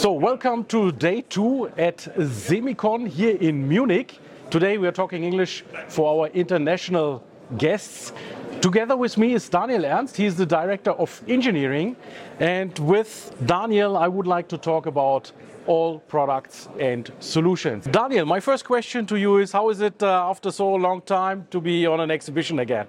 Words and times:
So, 0.00 0.12
welcome 0.12 0.64
to 0.64 0.92
day 0.92 1.20
two 1.20 1.70
at 1.76 1.98
Semicon 2.16 3.06
here 3.06 3.36
in 3.36 3.68
Munich. 3.68 4.18
Today 4.48 4.78
we 4.78 4.88
are 4.88 4.92
talking 4.92 5.24
English 5.24 5.62
for 5.88 6.08
our 6.08 6.28
international 6.28 7.22
guests. 7.58 8.14
Together 8.62 8.96
with 8.96 9.18
me 9.18 9.34
is 9.34 9.46
Daniel 9.50 9.84
Ernst. 9.84 10.16
He 10.16 10.24
is 10.24 10.36
the 10.36 10.46
Director 10.46 10.92
of 10.92 11.22
Engineering. 11.28 11.96
And 12.38 12.78
with 12.78 13.34
Daniel, 13.44 13.98
I 13.98 14.08
would 14.08 14.26
like 14.26 14.48
to 14.48 14.56
talk 14.56 14.86
about 14.86 15.32
all 15.66 15.98
products 15.98 16.70
and 16.78 17.12
solutions. 17.20 17.84
Daniel, 17.84 18.24
my 18.24 18.40
first 18.40 18.64
question 18.64 19.04
to 19.04 19.16
you 19.16 19.36
is 19.36 19.52
how 19.52 19.68
is 19.68 19.82
it 19.82 20.02
uh, 20.02 20.30
after 20.30 20.50
so 20.50 20.76
long 20.76 21.02
time 21.02 21.46
to 21.50 21.60
be 21.60 21.86
on 21.86 22.00
an 22.00 22.10
exhibition 22.10 22.60
again? 22.60 22.86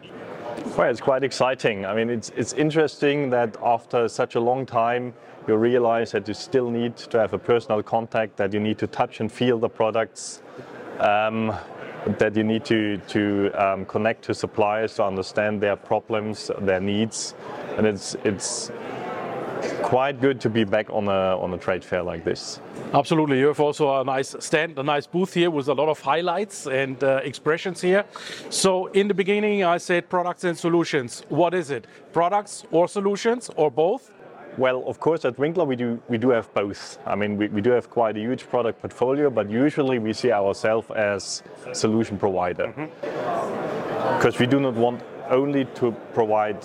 Well, 0.77 0.89
it's 0.89 1.01
quite 1.01 1.25
exciting. 1.25 1.85
I 1.85 1.93
mean, 1.93 2.09
it's, 2.09 2.29
it's 2.37 2.53
interesting 2.53 3.29
that 3.31 3.57
after 3.62 4.07
such 4.07 4.35
a 4.35 4.39
long 4.39 4.65
time, 4.65 5.13
you 5.47 5.55
realize 5.55 6.11
that 6.11 6.27
you 6.27 6.33
still 6.33 6.69
need 6.69 6.97
to 6.97 7.19
have 7.19 7.33
a 7.33 7.37
personal 7.37 7.81
contact, 7.84 8.37
that 8.37 8.53
you 8.53 8.59
need 8.59 8.77
to 8.77 8.87
touch 8.87 9.20
and 9.20 9.31
feel 9.31 9.57
the 9.59 9.70
products, 9.70 10.41
um, 10.99 11.55
that 12.17 12.35
you 12.35 12.43
need 12.43 12.65
to, 12.65 12.98
to 13.07 13.51
um, 13.53 13.85
connect 13.85 14.23
to 14.25 14.33
suppliers 14.33 14.95
to 14.95 15.03
understand 15.03 15.61
their 15.61 15.75
problems, 15.75 16.51
their 16.59 16.79
needs. 16.79 17.35
And 17.77 17.85
it's, 17.85 18.15
it's 18.23 18.71
quite 19.83 20.20
good 20.20 20.39
to 20.41 20.49
be 20.49 20.63
back 20.63 20.89
on 20.89 21.07
a, 21.07 21.37
on 21.37 21.53
a 21.53 21.57
trade 21.57 21.83
fair 21.83 22.03
like 22.03 22.23
this. 22.23 22.59
Absolutely. 22.93 23.39
You 23.39 23.48
have 23.48 23.59
also 23.59 24.01
a 24.01 24.03
nice 24.03 24.35
stand, 24.39 24.77
a 24.77 24.83
nice 24.83 25.07
booth 25.07 25.33
here 25.33 25.51
with 25.51 25.67
a 25.67 25.73
lot 25.73 25.89
of 25.89 25.99
highlights 25.99 26.67
and 26.67 27.03
uh, 27.03 27.21
expressions 27.23 27.81
here. 27.81 28.05
So, 28.49 28.87
in 28.87 29.07
the 29.07 29.13
beginning, 29.13 29.63
I 29.63 29.77
said 29.77 30.09
products 30.09 30.43
and 30.43 30.57
solutions. 30.57 31.23
What 31.29 31.53
is 31.53 31.70
it? 31.70 31.87
Products 32.11 32.63
or 32.71 32.87
solutions 32.87 33.49
or 33.55 33.71
both? 33.71 34.11
Well, 34.57 34.84
of 34.85 34.99
course, 34.99 35.24
at 35.24 35.38
Winkler 35.40 35.66
we 35.66 35.76
do 35.76 36.02
we 36.10 36.18
do 36.18 36.30
have 36.30 36.54
both. 36.54 36.98
I 37.05 37.16
mean, 37.16 37.38
we, 37.38 37.48
we 37.48 37.62
do 37.62 37.71
have 37.71 37.90
quite 37.90 38.18
a 38.18 38.20
huge 38.20 38.49
product 38.49 38.82
portfolio, 38.82 39.30
but 39.30 39.49
usually 39.49 39.98
we 39.99 40.13
see 40.13 40.32
ourselves 40.32 40.91
as 40.91 41.44
solution 41.74 42.18
provider 42.18 42.74
because 44.18 44.40
we 44.40 44.48
do 44.48 44.60
not 44.60 44.74
want 44.74 45.02
only 45.29 45.66
to 45.76 45.91
provide 46.13 46.57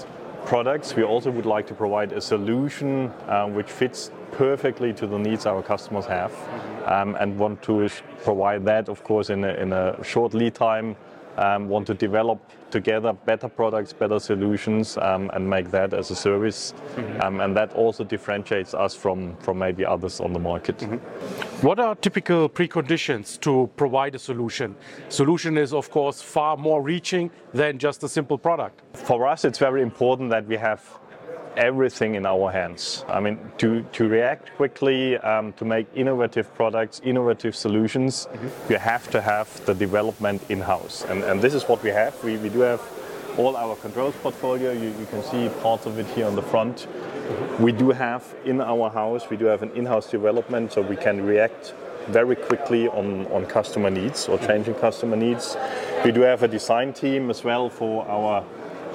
products. 0.47 0.95
We 0.97 1.05
also 1.05 1.31
would 1.31 1.47
like 1.47 1.67
to 1.69 1.75
provide 1.75 2.13
a 2.13 2.21
solution 2.21 3.13
uh, 3.29 3.47
which 3.47 3.71
fits 3.71 4.11
perfectly 4.33 4.93
to 4.93 5.07
the 5.07 5.19
needs 5.19 5.47
our 5.47 5.63
customers 5.63 6.07
have, 6.07 6.33
um, 6.87 7.17
and 7.21 7.39
want 7.39 7.63
to 7.63 7.89
provide 8.23 8.65
that, 8.65 8.89
of 8.89 9.03
course, 9.03 9.31
in 9.31 9.45
a, 9.45 9.55
in 9.55 9.73
a 9.73 10.03
short 10.05 10.35
lead 10.35 10.55
time 10.55 10.97
um, 11.37 11.69
want 11.69 11.87
to 11.87 11.95
develop 11.95 12.39
together 12.71 13.13
better 13.13 13.49
products, 13.49 13.93
better 13.93 14.19
solutions, 14.19 14.99
um, 14.99 15.31
and 15.35 15.49
make 15.49 15.71
that 15.71 15.95
as 15.95 16.11
a 16.11 16.17
service. 16.17 16.75
Mm-hmm. 16.97 17.21
Um, 17.23 17.41
and 17.41 17.57
that 17.57 17.73
also 17.75 18.05
differentiates 18.05 18.75
us 18.75 18.95
from, 18.95 19.37
from 19.37 19.59
maybe 19.59 19.85
others 19.85 20.21
on 20.21 20.33
the 20.33 20.39
market. 20.39 20.79
Mm-hmm. 20.79 21.67
What 21.67 21.79
are 21.79 21.95
typical 21.95 22.49
preconditions 22.49 23.41
to 23.41 23.71
provide 23.77 24.15
a 24.15 24.19
solution? 24.19 24.75
Solution 25.09 25.57
is, 25.57 25.73
of 25.73 25.91
course, 25.91 26.21
far 26.21 26.57
more 26.57 26.83
reaching 26.83 27.31
than 27.55 27.79
just 27.79 28.03
a 28.03 28.09
simple 28.09 28.39
product. 28.39 28.83
For 28.97 29.27
us, 29.27 29.45
it's 29.45 29.59
very 29.59 29.83
important 29.83 30.31
that 30.31 30.47
we 30.47 30.57
have 30.57 30.81
everything 31.57 32.15
in 32.15 32.27
our 32.27 32.51
hands. 32.51 33.05
I 33.09 33.21
mean, 33.21 33.39
to, 33.59 33.83
to 33.93 34.09
react 34.09 34.55
quickly, 34.57 35.17
um, 35.19 35.53
to 35.55 35.65
make 35.65 35.87
innovative 35.95 36.53
products, 36.55 37.01
innovative 37.05 37.57
solutions, 37.57 38.27
mm-hmm. 38.27 38.73
you 38.73 38.79
have 38.79 39.11
to 39.11 39.21
have 39.21 39.65
the 39.67 39.75
development 39.75 40.43
in 40.49 40.61
house. 40.61 41.05
And, 41.09 41.25
and 41.25 41.41
this 41.41 41.55
is 41.55 41.65
what 41.65 41.83
we 41.83 41.91
have. 41.91 42.23
We, 42.23 42.37
we 42.37 42.49
do 42.49 42.61
have 42.61 42.83
all 43.39 43.57
our 43.57 43.77
controls 43.77 44.15
portfolio. 44.23 44.73
You, 44.73 44.89
you 44.99 45.07
can 45.11 45.23
see 45.23 45.49
parts 45.63 45.87
of 45.87 45.99
it 45.99 46.07
here 46.09 46.27
on 46.27 46.37
the 46.37 46.43
front. 46.43 46.87
Mm-hmm. 46.87 47.63
We 47.63 47.73
do 47.73 47.91
have 47.91 48.35
in 48.45 48.61
our 48.61 48.91
house, 48.91 49.29
we 49.31 49.37
do 49.37 49.47
have 49.47 49.63
an 49.63 49.71
in 49.73 49.87
house 49.87 50.11
development 50.11 50.73
so 50.73 50.83
we 50.83 50.97
can 50.97 51.25
react 51.25 51.75
very 52.09 52.37
quickly 52.37 52.89
on, 52.89 53.27
on 53.29 53.45
customer 53.47 53.91
needs 53.91 54.29
or 54.29 54.39
changing 54.39 54.75
customer 54.75 55.17
needs. 55.17 55.57
We 56.05 56.13
do 56.13 56.21
have 56.21 56.43
a 56.43 56.49
design 56.49 56.93
team 56.93 57.31
as 57.31 57.43
well 57.43 57.69
for 57.69 58.07
our 58.07 58.45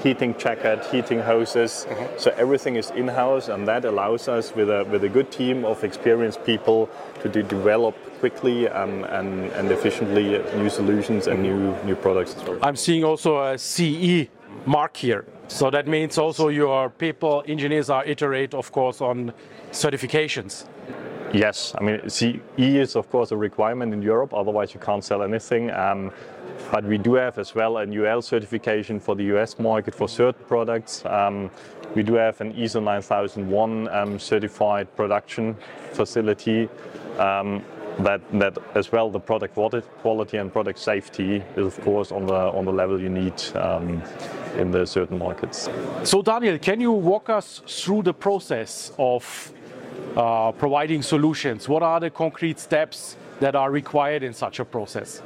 heating 0.02 0.38
jacket, 0.38 0.86
heating 0.92 1.20
hoses. 1.20 1.86
Mm-hmm. 1.90 2.18
So 2.18 2.34
everything 2.38 2.76
is 2.76 2.92
in-house, 2.92 3.50
and 3.50 3.68
that 3.68 3.86
allows 3.86 4.28
us 4.28 4.56
with 4.56 4.70
a 4.70 4.84
with 4.86 5.04
a 5.04 5.10
good 5.10 5.32
team 5.32 5.66
of 5.66 5.84
experienced 5.84 6.44
people 6.46 6.90
to 7.22 7.30
do, 7.30 7.44
develop 7.44 7.96
quickly 8.20 8.68
um, 8.70 9.04
and 9.06 9.52
and 9.54 9.72
efficiently 9.72 10.40
new 10.56 10.70
solutions 10.70 11.28
and 11.28 11.42
new 11.42 11.76
new 11.84 11.96
products. 11.96 12.36
I'm 12.62 12.76
seeing 12.76 13.04
also 13.04 13.42
a 13.42 13.58
CE 13.58 14.28
mark 14.66 14.98
here. 14.98 15.26
So 15.48 15.70
that 15.70 15.88
means 15.88 16.18
also 16.18 16.48
your 16.48 16.90
people, 16.90 17.44
engineers 17.46 17.90
are 17.90 18.06
iterate, 18.06 18.54
of 18.54 18.72
course, 18.72 19.02
on 19.02 19.34
certifications. 19.72 20.66
Yes, 21.34 21.74
I 21.78 21.84
mean 21.84 22.10
CE 22.10 22.40
is 22.58 22.96
of 22.96 23.10
course 23.10 23.32
a 23.32 23.38
requirement 23.38 23.94
in 23.94 24.02
Europe. 24.02 24.34
Otherwise, 24.34 24.74
you 24.74 24.80
can't 24.80 25.04
sell 25.04 25.24
anything. 25.24 25.72
Um, 25.72 26.12
but 26.72 26.84
we 26.84 26.98
do 26.98 27.16
have 27.16 27.38
as 27.38 27.54
well 27.56 27.78
an 27.78 27.94
UL 27.94 28.22
certification 28.22 29.00
for 29.00 29.16
the 29.16 29.24
US 29.36 29.60
market 29.60 29.94
for 29.94 30.08
certain 30.08 30.44
products. 30.46 31.06
Um, 31.06 31.52
we 31.96 32.04
do 32.04 32.14
have 32.16 32.40
an 32.42 32.54
ISO 32.54 32.82
9001 32.82 33.88
um, 33.90 34.20
certified 34.20 34.96
production 34.96 35.56
facility. 35.92 36.70
Um, 37.18 37.64
that, 38.00 38.22
that 38.40 38.58
as 38.76 38.92
well 38.92 39.10
the 39.10 39.20
product 39.20 39.54
quality 39.54 40.38
and 40.38 40.52
product 40.52 40.80
safety 40.80 41.44
is 41.56 41.68
of 41.68 41.82
course 41.82 42.12
on 42.12 42.26
the 42.26 42.34
on 42.34 42.66
the 42.66 42.72
level 42.72 43.00
you 43.00 43.10
need 43.10 43.34
um, 43.56 44.02
in 44.58 44.72
the 44.72 44.86
certain 44.86 45.18
markets. 45.18 45.70
So 46.04 46.22
Daniel, 46.22 46.58
can 46.58 46.80
you 46.80 46.92
walk 46.92 47.30
us 47.30 47.62
through 47.68 48.04
the 48.04 48.14
process 48.14 48.92
of 48.98 49.52
uh, 50.16 50.52
providing 50.54 51.02
solutions? 51.02 51.70
What 51.70 51.84
are 51.84 52.00
the 52.00 52.10
concrete 52.10 52.60
steps 52.60 53.16
that 53.40 53.56
are 53.56 53.72
required 53.72 54.24
in 54.24 54.34
such 54.34 54.60
a 54.60 54.66
process? 54.66 55.22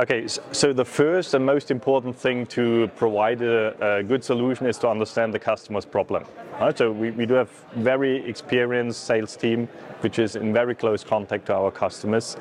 Okay, 0.00 0.26
so 0.26 0.72
the 0.72 0.86
first 0.86 1.34
and 1.34 1.44
most 1.44 1.70
important 1.70 2.16
thing 2.16 2.46
to 2.46 2.90
provide 2.96 3.42
a, 3.42 3.98
a 3.98 4.02
good 4.02 4.24
solution 4.24 4.66
is 4.66 4.78
to 4.78 4.88
understand 4.88 5.34
the 5.34 5.38
customer's 5.38 5.84
problem. 5.84 6.24
Right? 6.58 6.76
So 6.78 6.90
we, 6.90 7.10
we 7.10 7.26
do 7.26 7.34
have 7.34 7.50
very 7.76 8.26
experienced 8.26 9.04
sales 9.04 9.36
team, 9.36 9.68
which 10.00 10.18
is 10.18 10.34
in 10.34 10.50
very 10.50 10.74
close 10.74 11.04
contact 11.04 11.44
to 11.46 11.54
our 11.54 11.70
customers. 11.70 12.38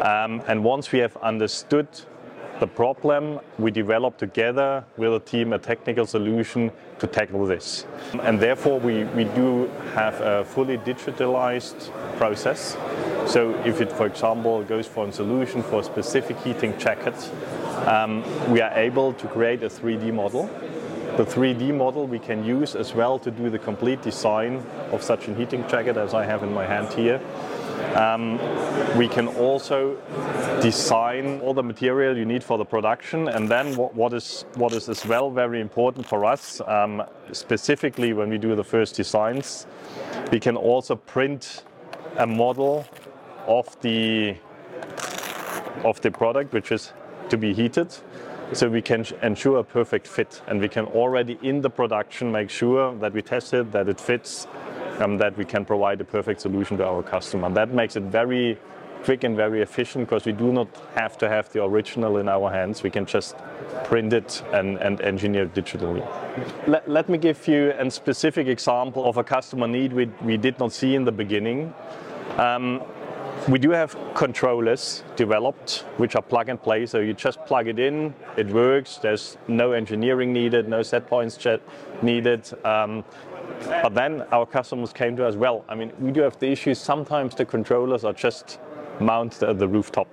Um, 0.00 0.42
and 0.46 0.62
once 0.62 0.92
we 0.92 1.00
have 1.00 1.16
understood 1.16 1.88
the 2.60 2.68
problem, 2.68 3.40
we 3.58 3.72
develop 3.72 4.16
together 4.16 4.84
with 4.96 5.12
a 5.12 5.18
team 5.18 5.54
a 5.54 5.58
technical 5.58 6.06
solution 6.06 6.70
to 7.02 7.08
tackle 7.08 7.44
this. 7.46 7.84
And 8.22 8.38
therefore, 8.38 8.78
we, 8.78 9.02
we 9.04 9.24
do 9.24 9.66
have 9.94 10.20
a 10.20 10.44
fully 10.44 10.78
digitalized 10.78 11.90
process. 12.16 12.76
So 13.26 13.60
if 13.64 13.80
it, 13.80 13.90
for 13.90 14.06
example, 14.06 14.62
goes 14.62 14.86
for 14.86 15.08
a 15.08 15.12
solution 15.12 15.64
for 15.64 15.80
a 15.80 15.84
specific 15.84 16.38
heating 16.38 16.78
jacket, 16.78 17.16
um, 17.88 18.22
we 18.52 18.60
are 18.60 18.72
able 18.78 19.14
to 19.14 19.26
create 19.26 19.64
a 19.64 19.68
3D 19.68 20.14
model. 20.14 20.46
The 21.16 21.24
3D 21.24 21.76
model 21.76 22.06
we 22.06 22.20
can 22.20 22.44
use 22.44 22.76
as 22.76 22.94
well 22.94 23.18
to 23.18 23.32
do 23.32 23.50
the 23.50 23.58
complete 23.58 24.00
design 24.02 24.64
of 24.92 25.02
such 25.02 25.26
a 25.26 25.34
heating 25.34 25.66
jacket 25.68 25.96
as 25.96 26.14
I 26.14 26.24
have 26.24 26.44
in 26.44 26.54
my 26.54 26.66
hand 26.66 26.92
here. 26.94 27.20
Um, 27.94 28.38
we 28.96 29.06
can 29.08 29.28
also 29.28 29.96
design 30.62 31.40
all 31.40 31.52
the 31.54 31.62
material 31.62 32.16
you 32.16 32.24
need 32.24 32.42
for 32.42 32.56
the 32.56 32.64
production, 32.64 33.28
and 33.28 33.48
then 33.48 33.76
what, 33.76 33.94
what 33.94 34.12
is 34.14 34.44
what 34.54 34.72
is 34.72 34.88
as 34.88 35.04
well 35.04 35.30
very 35.30 35.60
important 35.60 36.06
for 36.06 36.24
us, 36.24 36.60
um, 36.66 37.02
specifically 37.32 38.12
when 38.12 38.30
we 38.30 38.38
do 38.38 38.56
the 38.56 38.64
first 38.64 38.94
designs, 38.94 39.66
we 40.30 40.40
can 40.40 40.56
also 40.56 40.96
print 40.96 41.64
a 42.18 42.26
model 42.26 42.86
of 43.46 43.78
the 43.80 44.36
of 45.84 46.00
the 46.00 46.10
product 46.10 46.52
which 46.52 46.72
is 46.72 46.92
to 47.28 47.36
be 47.36 47.52
heated 47.52 47.94
so 48.52 48.68
we 48.68 48.82
can 48.82 49.04
ensure 49.22 49.58
a 49.58 49.64
perfect 49.64 50.06
fit. 50.06 50.42
And 50.46 50.60
we 50.60 50.68
can 50.68 50.84
already 50.86 51.38
in 51.42 51.62
the 51.62 51.70
production 51.70 52.30
make 52.30 52.50
sure 52.50 52.94
that 52.96 53.12
we 53.12 53.22
test 53.22 53.54
it 53.54 53.72
that 53.72 53.88
it 53.88 54.00
fits 54.00 54.46
um, 55.02 55.18
that 55.18 55.36
we 55.36 55.44
can 55.44 55.64
provide 55.64 56.00
a 56.00 56.04
perfect 56.04 56.40
solution 56.40 56.76
to 56.78 56.86
our 56.86 57.02
customer. 57.02 57.50
That 57.50 57.72
makes 57.72 57.96
it 57.96 58.04
very 58.04 58.58
quick 59.04 59.24
and 59.24 59.36
very 59.36 59.62
efficient 59.62 60.08
because 60.08 60.24
we 60.24 60.32
do 60.32 60.52
not 60.52 60.68
have 60.94 61.18
to 61.18 61.28
have 61.28 61.52
the 61.52 61.62
original 61.64 62.18
in 62.18 62.28
our 62.28 62.50
hands. 62.50 62.82
We 62.82 62.90
can 62.90 63.04
just 63.04 63.36
print 63.84 64.12
it 64.12 64.42
and, 64.52 64.78
and 64.78 65.00
engineer 65.00 65.42
it 65.44 65.54
digitally. 65.54 66.06
Let, 66.68 66.88
let 66.88 67.08
me 67.08 67.18
give 67.18 67.48
you 67.48 67.72
a 67.78 67.90
specific 67.90 68.46
example 68.46 69.04
of 69.04 69.16
a 69.16 69.24
customer 69.24 69.66
need 69.66 69.92
we, 69.92 70.06
we 70.22 70.36
did 70.36 70.58
not 70.58 70.72
see 70.72 70.94
in 70.94 71.04
the 71.04 71.12
beginning. 71.12 71.74
Um, 72.38 72.82
we 73.48 73.58
do 73.58 73.70
have 73.70 73.96
controllers 74.14 75.02
developed 75.16 75.84
which 75.96 76.14
are 76.14 76.22
plug 76.22 76.48
and 76.48 76.62
play, 76.62 76.86
so 76.86 77.00
you 77.00 77.12
just 77.12 77.44
plug 77.44 77.66
it 77.66 77.80
in, 77.80 78.14
it 78.36 78.46
works, 78.48 78.98
there's 78.98 79.36
no 79.48 79.72
engineering 79.72 80.32
needed, 80.32 80.68
no 80.68 80.82
set 80.82 81.08
points 81.08 81.36
needed. 82.02 82.64
Um, 82.64 83.04
but 83.82 83.94
then 83.94 84.22
our 84.32 84.46
customers 84.46 84.92
came 84.92 85.16
to 85.16 85.26
us, 85.26 85.36
well, 85.36 85.64
I 85.68 85.74
mean, 85.74 85.92
we 85.98 86.10
do 86.10 86.20
have 86.22 86.38
the 86.38 86.50
issue, 86.50 86.74
sometimes 86.74 87.34
the 87.34 87.44
controllers 87.44 88.04
are 88.04 88.12
just 88.12 88.58
mounted 89.00 89.42
at 89.42 89.58
the 89.58 89.68
rooftop. 89.68 90.08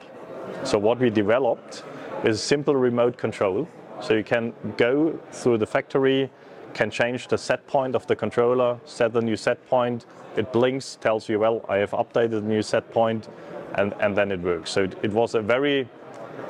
So 0.63 0.77
what 0.77 0.99
we 0.99 1.09
developed 1.09 1.83
is 2.23 2.41
simple 2.41 2.75
remote 2.75 3.17
control. 3.17 3.67
So 4.01 4.13
you 4.13 4.23
can 4.23 4.53
go 4.77 5.19
through 5.31 5.57
the 5.57 5.67
factory, 5.67 6.29
can 6.73 6.89
change 6.89 7.27
the 7.27 7.37
set 7.37 7.65
point 7.67 7.95
of 7.95 8.07
the 8.07 8.15
controller, 8.15 8.79
set 8.85 9.13
the 9.13 9.21
new 9.21 9.35
set 9.35 9.65
point, 9.67 10.05
it 10.35 10.53
blinks, 10.53 10.97
tells 11.01 11.27
you, 11.27 11.39
well, 11.39 11.65
I 11.67 11.77
have 11.77 11.91
updated 11.91 12.31
the 12.31 12.41
new 12.41 12.61
set 12.61 12.89
point, 12.91 13.27
and, 13.75 13.93
and 13.99 14.15
then 14.15 14.31
it 14.31 14.39
works. 14.39 14.71
So 14.71 14.83
it, 14.83 14.97
it 15.03 15.11
was 15.11 15.35
a 15.35 15.41
very 15.41 15.87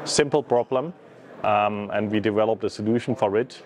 simple 0.03 0.43
problem, 0.43 0.93
um, 1.43 1.89
and 1.91 2.11
we 2.11 2.19
developed 2.19 2.63
a 2.63 2.69
solution 2.69 3.15
for 3.15 3.37
it, 3.37 3.61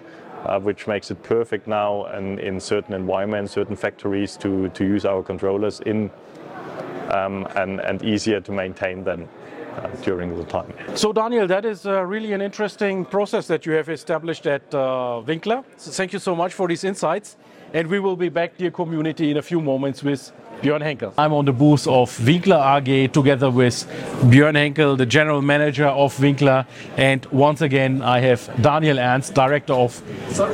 uh, 0.46 0.60
which 0.60 0.88
makes 0.88 1.12
it 1.12 1.22
perfect 1.24 1.68
now 1.68 2.06
and 2.06 2.40
in 2.40 2.60
certain 2.60 2.94
environments, 2.94 3.54
certain 3.54 3.76
factories 3.76 4.38
to, 4.38 4.70
to 4.70 4.84
use 4.84 5.06
our 5.06 5.24
controllers 5.24 5.80
in 5.82 6.10
um, 7.10 7.48
and, 7.56 7.80
and 7.82 8.04
easier 8.04 8.40
to 8.42 8.52
maintain 8.52 9.04
them. 9.04 9.28
Uh, 9.74 9.90
during 10.04 10.38
the 10.38 10.44
time. 10.44 10.72
So, 10.94 11.12
Daniel, 11.12 11.48
that 11.48 11.66
is 11.66 11.88
uh, 11.88 12.04
really 12.04 12.32
an 12.34 12.42
interesting 12.42 13.06
process 13.06 13.48
that 13.48 13.66
you 13.66 13.72
have 13.72 13.90
established 13.90 14.46
at 14.46 14.72
uh, 14.72 15.24
Winkler. 15.26 15.64
So 15.78 15.90
thank 15.90 16.14
you 16.14 16.20
so 16.20 16.36
much 16.36 16.54
for 16.54 16.68
these 16.68 16.84
insights. 16.84 17.38
And 17.76 17.88
we 17.88 18.00
will 18.00 18.16
be 18.16 18.30
back, 18.30 18.56
dear 18.56 18.70
community, 18.70 19.32
in 19.32 19.38
a 19.38 19.42
few 19.42 19.60
moments 19.60 20.04
with 20.04 20.32
Björn 20.62 20.84
Henkel. 20.84 21.12
I'm 21.18 21.34
on 21.34 21.46
the 21.46 21.52
booth 21.52 21.88
of 21.88 22.24
Winkler 22.24 22.62
AG 22.64 23.08
together 23.08 23.50
with 23.50 23.88
Björn 24.26 24.54
Henkel, 24.54 24.96
the 24.96 25.08
general 25.08 25.42
manager 25.42 25.88
of 25.88 26.20
Winkler. 26.20 26.68
And 26.98 27.26
once 27.32 27.62
again, 27.62 28.04
I 28.04 28.20
have 28.20 28.48
Daniel 28.62 29.00
Ernst, 29.00 29.34
director 29.34 29.74
of 29.74 30.04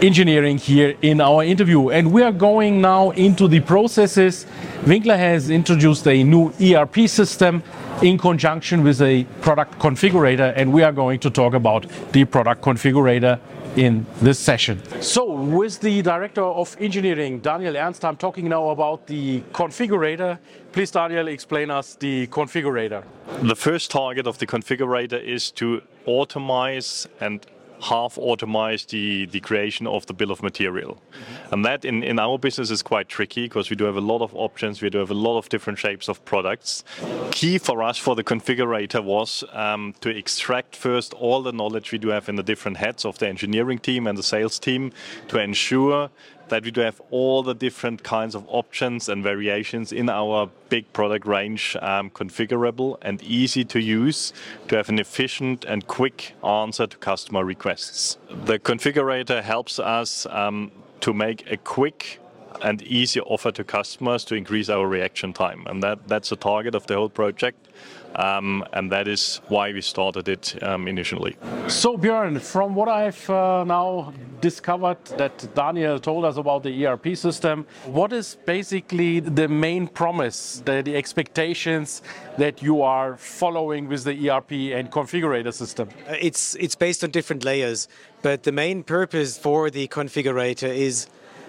engineering 0.01 0.57
here 0.57 0.95
in 1.01 1.19
our 1.19 1.43
interview. 1.43 1.89
And 1.89 2.13
we 2.13 2.23
are 2.23 2.31
going 2.31 2.79
now 2.79 3.09
into 3.09 3.49
the 3.49 3.59
processes. 3.59 4.45
Winkler 4.87 5.17
has 5.17 5.49
introduced 5.49 6.07
a 6.07 6.23
new 6.23 6.53
ERP 6.61 7.09
system 7.09 7.63
in 8.01 8.17
conjunction 8.17 8.81
with 8.81 9.01
a 9.01 9.25
product 9.41 9.77
configurator, 9.77 10.53
and 10.55 10.71
we 10.71 10.83
are 10.83 10.93
going 10.93 11.19
to 11.19 11.29
talk 11.29 11.53
about 11.53 11.85
the 12.13 12.23
product 12.23 12.61
configurator 12.61 13.37
in 13.75 14.05
this 14.21 14.39
session. 14.39 14.81
So, 15.01 15.31
with 15.31 15.79
the 15.79 16.01
Director 16.01 16.43
of 16.43 16.75
Engineering, 16.79 17.39
Daniel 17.39 17.75
Ernst, 17.77 18.03
I'm 18.03 18.17
talking 18.17 18.49
now 18.49 18.69
about 18.69 19.07
the 19.07 19.41
configurator. 19.53 20.39
Please, 20.71 20.91
Daniel, 20.91 21.27
explain 21.27 21.71
us 21.71 21.95
the 21.95 22.27
configurator. 22.27 23.03
The 23.41 23.55
first 23.55 23.91
target 23.91 24.27
of 24.27 24.37
the 24.37 24.47
configurator 24.47 25.21
is 25.21 25.51
to 25.51 25.81
automate 26.07 27.07
and 27.19 27.45
half 27.81 28.15
automate 28.15 28.87
the, 28.87 29.25
the 29.27 29.39
creation 29.39 29.87
of 29.87 30.05
the 30.05 30.13
bill 30.13 30.31
of 30.31 30.43
material. 30.43 30.95
Mm-hmm. 30.95 31.53
And 31.53 31.65
that 31.65 31.85
in, 31.85 32.03
in 32.03 32.19
our 32.19 32.37
business 32.37 32.69
is 32.71 32.81
quite 32.81 33.07
tricky 33.09 33.43
because 33.43 33.69
we 33.69 33.75
do 33.75 33.85
have 33.85 33.95
a 33.95 34.01
lot 34.01 34.21
of 34.21 34.33
options, 34.35 34.81
we 34.81 34.89
do 34.89 34.97
have 34.97 35.11
a 35.11 35.15
lot 35.15 35.37
of 35.37 35.49
different 35.49 35.79
shapes 35.79 36.07
of 36.07 36.23
products. 36.25 36.83
Key 37.31 37.57
for 37.57 37.81
us 37.83 37.97
for 37.97 38.15
the 38.15 38.23
configurator 38.23 39.03
was 39.03 39.43
um, 39.53 39.93
to 40.01 40.09
extract 40.09 40.75
first 40.75 41.13
all 41.13 41.41
the 41.41 41.51
knowledge 41.51 41.91
we 41.91 41.97
do 41.97 42.09
have 42.09 42.29
in 42.29 42.35
the 42.35 42.43
different 42.43 42.77
heads 42.77 43.05
of 43.05 43.17
the 43.19 43.27
engineering 43.27 43.79
team 43.79 44.07
and 44.07 44.17
the 44.17 44.23
sales 44.23 44.59
team 44.59 44.91
to 45.27 45.39
ensure 45.39 46.09
that 46.49 46.63
we 46.63 46.71
do 46.71 46.81
have 46.81 47.01
all 47.11 47.43
the 47.43 47.53
different 47.53 48.03
kinds 48.03 48.35
of 48.35 48.43
options 48.47 49.09
and 49.09 49.23
variations 49.23 49.91
in 49.91 50.09
our 50.09 50.49
big 50.69 50.91
product 50.93 51.25
range 51.25 51.75
um, 51.81 52.09
configurable 52.09 52.97
and 53.01 53.21
easy 53.23 53.63
to 53.65 53.79
use 53.79 54.33
to 54.67 54.75
have 54.75 54.89
an 54.89 54.99
efficient 54.99 55.65
and 55.65 55.87
quick 55.87 56.33
answer 56.43 56.85
to 56.87 56.97
customer 56.97 57.43
requests. 57.45 58.17
The 58.45 58.59
configurator 58.59 59.41
helps 59.41 59.79
us 59.79 60.25
um, 60.27 60.71
to 61.01 61.13
make 61.13 61.49
a 61.49 61.57
quick 61.57 62.19
and 62.61 62.81
easy 62.81 63.21
offer 63.21 63.51
to 63.51 63.63
customers 63.63 64.25
to 64.25 64.35
increase 64.35 64.69
our 64.69 64.87
reaction 64.87 65.33
time. 65.33 65.63
And 65.67 65.81
that, 65.83 66.07
that's 66.07 66.29
the 66.29 66.35
target 66.35 66.75
of 66.75 66.85
the 66.87 66.95
whole 66.95 67.09
project. 67.09 67.68
Um, 68.15 68.65
and 68.73 68.91
that 68.91 69.07
is 69.07 69.41
why 69.47 69.71
we 69.71 69.81
started 69.81 70.27
it 70.27 70.61
um, 70.63 70.87
initially. 70.87 71.37
So, 71.67 71.97
Björn, 71.97 72.41
from 72.41 72.75
what 72.75 72.89
I've 72.89 73.29
uh, 73.29 73.63
now 73.63 74.13
discovered 74.41 75.03
that 75.17 75.53
Daniel 75.53 75.99
told 75.99 76.25
us 76.25 76.37
about 76.37 76.63
the 76.63 76.85
ERP 76.85 77.15
system, 77.15 77.65
what 77.85 78.13
is 78.13 78.37
basically 78.45 79.19
the 79.19 79.47
main 79.47 79.87
promise, 79.87 80.61
the, 80.65 80.81
the 80.81 80.95
expectations 80.95 82.01
that 82.37 82.61
you 82.61 82.81
are 82.81 83.17
following 83.17 83.87
with 83.87 84.03
the 84.03 84.29
ERP 84.29 84.51
and 84.51 84.91
configurator 84.91 85.53
system? 85.53 85.89
Uh, 86.07 86.15
it's, 86.19 86.55
it's 86.55 86.75
based 86.75 87.03
on 87.03 87.11
different 87.11 87.43
layers, 87.43 87.87
but 88.21 88.43
the 88.43 88.51
main 88.51 88.83
purpose 88.83 89.37
for 89.37 89.69
the 89.69 89.87
configurator 89.87 90.69
is 90.69 91.07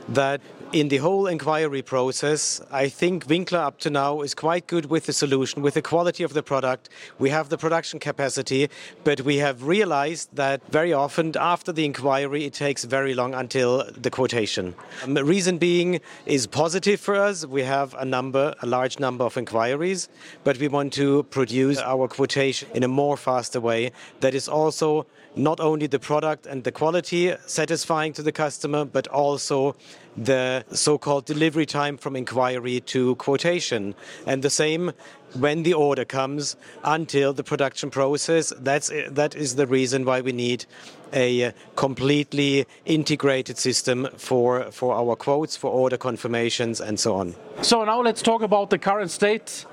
that 0.08 0.40
in 0.72 0.88
the 0.88 0.98
whole 0.98 1.26
inquiry 1.26 1.82
process, 1.82 2.60
I 2.70 2.88
think 2.88 3.28
Winkler 3.28 3.58
up 3.58 3.78
to 3.80 3.90
now 3.90 4.20
is 4.20 4.34
quite 4.34 4.68
good 4.68 4.86
with 4.86 5.06
the 5.06 5.12
solution, 5.12 5.62
with 5.62 5.74
the 5.74 5.82
quality 5.82 6.22
of 6.22 6.32
the 6.32 6.42
product. 6.42 6.88
We 7.18 7.30
have 7.30 7.48
the 7.48 7.58
production 7.58 7.98
capacity, 7.98 8.68
but 9.02 9.22
we 9.22 9.38
have 9.38 9.64
realized 9.64 10.28
that 10.36 10.60
very 10.70 10.92
often 10.92 11.34
after 11.36 11.72
the 11.72 11.84
inquiry, 11.84 12.44
it 12.44 12.54
takes 12.54 12.84
very 12.84 13.14
long 13.14 13.34
until 13.34 13.84
the 13.96 14.10
quotation. 14.10 14.74
Um, 15.02 15.14
the 15.14 15.24
reason 15.24 15.58
being 15.58 16.00
is 16.26 16.46
positive 16.46 17.00
for 17.00 17.16
us. 17.16 17.44
We 17.44 17.62
have 17.62 17.94
a 17.94 18.04
number, 18.04 18.54
a 18.62 18.66
large 18.66 19.00
number 19.00 19.24
of 19.24 19.36
inquiries, 19.36 20.08
but 20.44 20.58
we 20.58 20.68
want 20.68 20.92
to 20.94 21.24
produce 21.24 21.78
our 21.78 22.06
quotation 22.06 22.68
in 22.74 22.84
a 22.84 22.88
more 22.88 23.16
faster 23.16 23.60
way 23.60 23.90
that 24.20 24.34
is 24.34 24.48
also 24.48 25.06
not 25.36 25.60
only 25.60 25.86
the 25.86 25.98
product 25.98 26.46
and 26.46 26.64
the 26.64 26.72
quality 26.72 27.34
satisfying 27.46 28.12
to 28.14 28.22
the 28.22 28.32
customer, 28.32 28.84
but 28.84 29.06
also 29.08 29.76
the 30.16 30.64
so-called 30.72 31.24
delivery 31.24 31.66
time 31.66 31.96
from 31.96 32.16
inquiry 32.16 32.80
to 32.80 33.14
quotation. 33.16 33.94
And 34.26 34.42
the 34.42 34.50
same 34.50 34.92
when 35.34 35.62
the 35.62 35.74
order 35.74 36.04
comes 36.04 36.56
until 36.82 37.32
the 37.32 37.44
production 37.44 37.90
process. 37.90 38.52
That's 38.58 38.90
that 39.10 39.34
is 39.36 39.56
the 39.56 39.66
reason 39.66 40.04
why 40.04 40.20
we 40.20 40.32
need 40.32 40.66
a 41.12 41.52
completely 41.76 42.66
integrated 42.84 43.58
system 43.58 44.08
for 44.16 44.70
for 44.72 44.94
our 44.94 45.16
quotes, 45.16 45.56
for 45.56 45.70
order 45.70 45.96
confirmations, 45.96 46.80
and 46.80 46.98
so 46.98 47.14
on. 47.14 47.34
So 47.62 47.84
now 47.84 48.02
let's 48.02 48.22
talk 48.22 48.42
about 48.42 48.70
the 48.70 48.78
current 48.78 49.10
state 49.10 49.66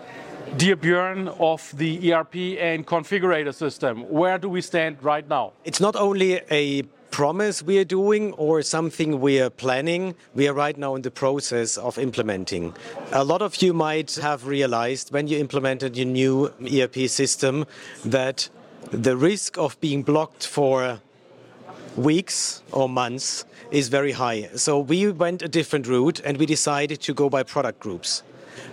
Dear 0.56 0.78
Björn 0.78 1.36
of 1.40 1.78
the 1.78 2.14
ERP 2.14 2.36
and 2.60 2.88
configurator 2.88 3.54
system, 3.54 4.10
where 4.10 4.38
do 4.38 4.50
we 4.50 4.62
stand 4.62 5.04
right 5.04 5.28
now? 5.28 5.54
It's 5.66 5.80
not 5.80 5.96
only 5.96 6.42
a 6.50 6.84
promise 7.12 7.62
we 7.62 7.78
are 7.80 7.84
doing 7.84 8.34
or 8.34 8.62
something 8.62 9.20
we 9.20 9.40
are 9.42 9.50
planning. 9.50 10.16
We 10.34 10.48
are 10.48 10.54
right 10.54 10.78
now 10.78 10.96
in 10.96 11.02
the 11.02 11.12
process 11.12 11.78
of 11.78 11.98
implementing. 11.98 12.74
A 13.12 13.24
lot 13.24 13.42
of 13.42 13.62
you 13.62 13.74
might 13.74 14.16
have 14.16 14.48
realized 14.48 15.12
when 15.12 15.28
you 15.28 15.38
implemented 15.38 15.98
your 15.98 16.08
new 16.08 16.54
ERP 16.62 17.10
system 17.10 17.66
that 18.06 18.50
the 18.92 19.18
risk 19.18 19.58
of 19.58 19.80
being 19.82 20.02
blocked 20.02 20.48
for 20.48 21.00
weeks 21.98 22.62
or 22.72 22.88
months 22.88 23.46
is 23.72 23.90
very 23.90 24.14
high. 24.14 24.50
So 24.56 24.80
we 24.80 25.12
went 25.12 25.42
a 25.42 25.48
different 25.48 25.88
route 25.88 26.22
and 26.24 26.38
we 26.38 26.46
decided 26.46 27.02
to 27.02 27.14
go 27.14 27.30
by 27.30 27.44
product 27.44 27.80
groups. 27.80 28.24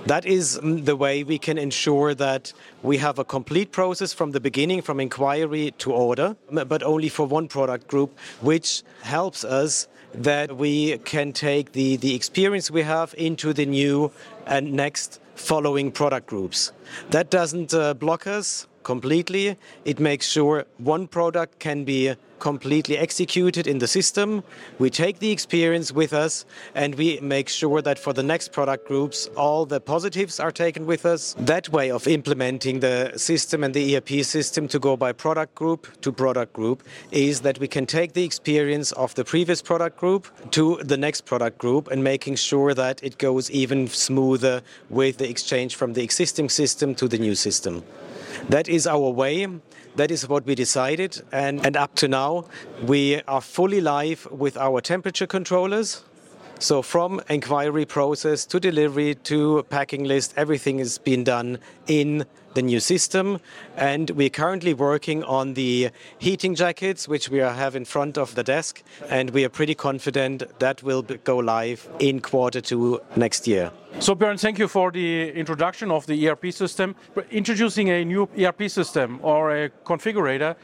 That 0.07 0.27
is 0.27 0.61
the 0.63 0.97
way 0.97 1.25
we 1.25 1.39
can 1.39 1.59
ensure 1.59 2.15
that 2.15 2.53
we 2.83 2.99
have 2.99 3.19
a 3.19 3.25
complete 3.25 3.73
process 3.73 4.13
from 4.13 4.33
the 4.33 4.41
beginning, 4.41 4.83
from 4.83 5.01
inquiry 5.01 5.73
to 5.79 5.93
order, 5.93 6.37
but 6.51 6.83
only 6.83 7.09
for 7.09 7.27
one 7.27 7.49
product 7.49 7.89
group, 7.89 8.19
which 8.41 8.83
helps 9.03 9.45
us 9.45 9.89
that 10.15 10.57
we 10.57 10.99
can 10.99 11.33
take 11.33 11.73
the, 11.73 11.97
the 11.97 12.15
experience 12.15 12.71
we 12.71 12.83
have 12.83 13.15
into 13.19 13.53
the 13.53 13.67
new 13.67 14.13
and 14.47 14.73
next 14.73 15.21
following 15.35 15.91
product 15.91 16.27
groups. 16.27 16.73
That 17.11 17.31
doesn't 17.31 17.75
uh, 17.75 17.95
block 17.95 18.27
us 18.27 18.67
completely. 18.85 19.57
It 19.85 19.99
makes 19.99 20.29
sure 20.29 20.67
one 20.79 21.09
product 21.09 21.59
can 21.59 21.85
be 21.85 22.15
completely 22.39 22.99
executed 22.99 23.67
in 23.67 23.79
the 23.79 23.87
system. 23.87 24.45
We 24.79 24.91
take 24.91 25.19
the 25.19 25.31
experience 25.31 25.93
with 25.93 26.13
us 26.13 26.45
and 26.75 26.95
we 26.95 27.19
make 27.21 27.49
sure 27.49 27.81
that 27.81 27.99
for 27.99 28.13
the 28.13 28.23
next 28.23 28.53
product 28.53 28.87
groups, 28.87 29.29
all 29.37 29.65
the 29.65 29.81
positives 29.81 30.39
are 30.39 30.53
taken 30.53 30.85
with 30.85 31.07
us. 31.07 31.35
That 31.39 31.71
way 31.71 31.91
of 31.91 32.07
implementing 32.07 32.81
the 32.81 33.13
system 33.17 33.65
and 33.65 33.73
the 33.73 33.97
ERP 33.97 34.25
system 34.25 34.69
to 34.69 34.79
go 34.79 34.95
by 34.95 35.13
product 35.13 35.55
group 35.55 35.89
to 36.03 36.13
product 36.13 36.53
group 36.53 36.83
is 37.11 37.41
that 37.41 37.59
we 37.59 37.69
can 37.69 37.87
take 37.87 38.13
the 38.13 38.25
experience 38.25 38.93
of 38.93 39.15
the 39.15 39.25
previous 39.25 39.63
product 39.63 39.97
group 39.97 40.23
to 40.51 40.77
the 40.83 40.99
next 40.99 41.23
product 41.25 41.57
group 41.57 41.91
and 41.91 42.05
making 42.05 42.37
sure 42.37 42.75
that 42.75 43.03
it 43.03 43.17
goes 43.17 43.51
even 43.51 43.89
smoother 43.89 44.61
with 44.91 45.17
the 45.17 45.29
exchange 45.31 45.77
from 45.77 45.95
the 45.95 46.03
existing 46.03 46.51
system 46.51 46.95
to 46.95 47.09
the 47.09 47.19
new 47.19 47.35
system. 47.35 47.83
That 48.49 48.69
is 48.69 48.87
our 48.87 49.11
way. 49.11 49.49
That 49.97 50.11
is 50.11 50.29
what 50.29 50.45
we 50.45 50.55
decided. 50.55 51.23
And, 51.33 51.65
and 51.65 51.77
up 51.77 51.95
to 51.97 52.09
now, 52.09 52.45
we 52.83 53.23
are 53.23 53.41
fully 53.41 53.81
live 53.81 54.27
with 54.31 54.57
our 54.59 54.81
temperature 54.81 55.27
controllers. 55.27 56.05
So 56.59 56.83
from 56.83 57.21
inquiry 57.29 57.87
process 57.87 58.45
to 58.47 58.61
delivery 58.61 59.15
to 59.25 59.65
packing 59.71 60.05
list, 60.05 60.35
everything 60.37 60.79
is 60.79 60.99
being 60.99 61.25
done 61.25 61.59
in 61.87 62.27
the 62.55 62.63
new 62.63 62.81
system. 62.81 63.41
And 63.77 64.11
we're 64.11 64.31
currently 64.31 64.75
working 64.75 65.23
on 65.25 65.55
the 65.55 65.91
heating 66.19 66.55
jackets, 66.55 67.09
which 67.09 67.29
we 67.29 67.39
have 67.39 67.77
in 67.77 67.85
front 67.85 68.19
of 68.19 68.35
the 68.35 68.43
desk. 68.43 68.83
And 69.09 69.31
we 69.31 69.45
are 69.45 69.49
pretty 69.49 69.75
confident 69.75 70.43
that 70.59 70.83
will 70.83 71.03
go 71.03 71.39
live 71.39 71.89
in 71.99 72.21
quarter 72.21 72.61
two 72.61 73.01
next 73.17 73.47
year. 73.47 73.71
So, 74.01 74.15
Björn, 74.15 74.41
thank 74.41 74.59
you 74.59 74.69
for 74.69 74.91
the 74.91 75.31
introduction 75.31 75.91
of 75.91 76.07
the 76.07 76.29
ERP 76.29 76.53
system. 76.53 76.97
Introducing 77.31 77.91
a 77.91 78.05
new 78.05 78.29
ERP 78.39 78.69
system 78.69 79.21
or 79.23 79.65
a 79.65 79.71
configurator 79.85 80.57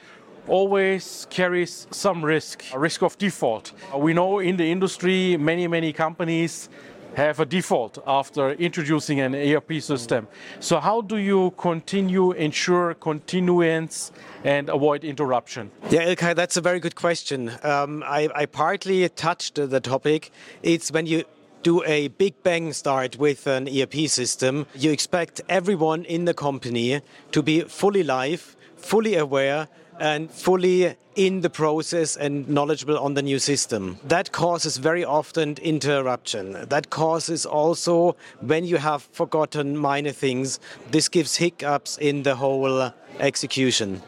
always 0.48 1.26
carries 1.30 1.86
some 1.90 2.24
risk, 2.24 2.64
a 2.72 2.78
risk 2.78 3.02
of 3.02 3.16
default. 3.18 3.72
We 3.96 4.12
know 4.14 4.40
in 4.40 4.56
the 4.56 4.70
industry 4.70 5.36
many, 5.36 5.68
many 5.68 5.92
companies 5.92 6.68
have 7.16 7.40
a 7.40 7.46
default 7.46 7.98
after 8.06 8.50
introducing 8.52 9.20
an 9.20 9.34
ERP 9.34 9.80
system. 9.80 10.28
So 10.60 10.80
how 10.80 11.00
do 11.00 11.16
you 11.16 11.52
continue 11.56 12.32
ensure 12.32 12.94
continuance 12.94 14.12
and 14.44 14.68
avoid 14.68 15.04
interruption? 15.04 15.70
Yeah, 15.90 16.14
Ilkay, 16.14 16.34
that's 16.34 16.56
a 16.56 16.60
very 16.60 16.80
good 16.80 16.94
question. 16.94 17.50
Um, 17.62 18.02
I, 18.06 18.28
I 18.34 18.46
partly 18.46 19.08
touched 19.08 19.56
the 19.56 19.80
topic. 19.80 20.30
It's 20.62 20.90
when 20.92 21.06
you 21.06 21.24
do 21.62 21.84
a 21.84 22.08
big 22.08 22.42
bang 22.42 22.72
start 22.72 23.18
with 23.18 23.46
an 23.46 23.68
ERP 23.68 24.08
system, 24.08 24.66
you 24.74 24.90
expect 24.90 25.40
everyone 25.48 26.04
in 26.04 26.24
the 26.24 26.34
company 26.34 27.02
to 27.32 27.42
be 27.42 27.60
fully 27.62 28.02
live, 28.02 28.56
fully 28.76 29.14
aware, 29.14 29.68
and 30.00 30.30
fully 30.30 30.96
in 31.14 31.42
the 31.42 31.50
process 31.50 32.16
and 32.16 32.48
knowledgeable 32.48 32.98
on 32.98 33.14
the 33.14 33.22
new 33.22 33.38
system. 33.38 33.98
That 34.04 34.32
causes 34.32 34.78
very 34.78 35.04
often 35.04 35.56
interruption. 35.62 36.52
That 36.68 36.88
causes 36.88 37.44
also 37.44 38.16
when 38.40 38.64
you 38.64 38.78
have 38.78 39.02
forgotten 39.12 39.76
minor 39.76 40.12
things, 40.12 40.58
this 40.90 41.08
gives 41.08 41.36
hiccups 41.36 41.98
in 41.98 42.22
the 42.22 42.36
whole 42.36 42.92
execution. 43.18 44.00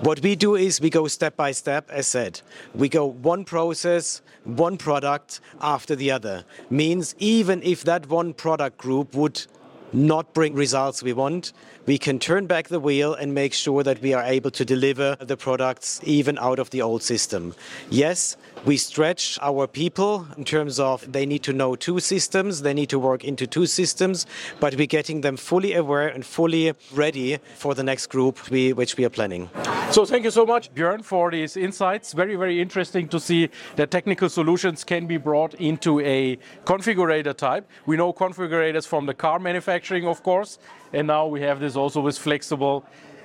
What 0.00 0.20
we 0.20 0.36
do 0.36 0.54
is 0.54 0.80
we 0.80 0.90
go 0.90 1.08
step 1.08 1.36
by 1.36 1.52
step, 1.52 1.90
as 1.90 2.06
said. 2.06 2.40
We 2.74 2.88
go 2.88 3.06
one 3.06 3.44
process, 3.44 4.22
one 4.44 4.76
product 4.76 5.40
after 5.60 5.96
the 5.96 6.12
other. 6.12 6.44
Means 6.70 7.16
even 7.18 7.62
if 7.62 7.82
that 7.84 8.08
one 8.08 8.34
product 8.34 8.78
group 8.78 9.14
would 9.14 9.46
not 9.92 10.32
bring 10.34 10.54
results 10.54 11.02
we 11.02 11.12
want, 11.12 11.52
we 11.86 11.98
can 11.98 12.18
turn 12.18 12.46
back 12.46 12.68
the 12.68 12.78
wheel 12.78 13.14
and 13.14 13.34
make 13.34 13.52
sure 13.52 13.82
that 13.82 14.00
we 14.00 14.14
are 14.14 14.22
able 14.22 14.50
to 14.52 14.64
deliver 14.64 15.16
the 15.20 15.36
products 15.36 16.00
even 16.04 16.38
out 16.38 16.58
of 16.58 16.70
the 16.70 16.80
old 16.80 17.02
system. 17.02 17.54
Yes, 17.90 18.36
we 18.64 18.76
stretch 18.76 19.38
our 19.42 19.66
people 19.66 20.26
in 20.36 20.44
terms 20.44 20.78
of 20.78 21.10
they 21.10 21.26
need 21.26 21.42
to 21.42 21.52
know 21.52 21.74
two 21.74 21.98
systems, 21.98 22.62
they 22.62 22.72
need 22.72 22.88
to 22.90 22.98
work 22.98 23.24
into 23.24 23.46
two 23.46 23.66
systems, 23.66 24.26
but 24.60 24.76
we're 24.76 24.86
getting 24.86 25.22
them 25.22 25.36
fully 25.36 25.74
aware 25.74 26.06
and 26.08 26.24
fully 26.24 26.72
ready 26.94 27.38
for 27.56 27.74
the 27.74 27.82
next 27.82 28.06
group 28.06 28.50
we, 28.50 28.72
which 28.72 28.96
we 28.96 29.04
are 29.04 29.10
planning. 29.10 29.50
So 29.90 30.06
thank 30.06 30.24
you 30.24 30.30
so 30.30 30.46
much, 30.46 30.72
Björn, 30.74 31.04
for 31.04 31.30
these 31.30 31.56
insights. 31.56 32.12
Very, 32.12 32.36
very 32.36 32.60
interesting 32.60 33.08
to 33.08 33.18
see 33.18 33.50
that 33.76 33.90
technical 33.90 34.28
solutions 34.28 34.84
can 34.84 35.06
be 35.06 35.16
brought 35.16 35.54
into 35.54 36.00
a 36.00 36.38
configurator 36.64 37.36
type. 37.36 37.68
We 37.84 37.96
know 37.96 38.12
configurators 38.12 38.86
from 38.86 39.06
the 39.06 39.14
car 39.14 39.38
manufacturing, 39.82 40.06
of 40.06 40.22
course, 40.22 40.58
and 40.92 41.06
now 41.06 41.26
we 41.26 41.40
have 41.42 41.60
this 41.60 41.76
also 41.76 42.00
with 42.00 42.18
flexible 42.18 42.84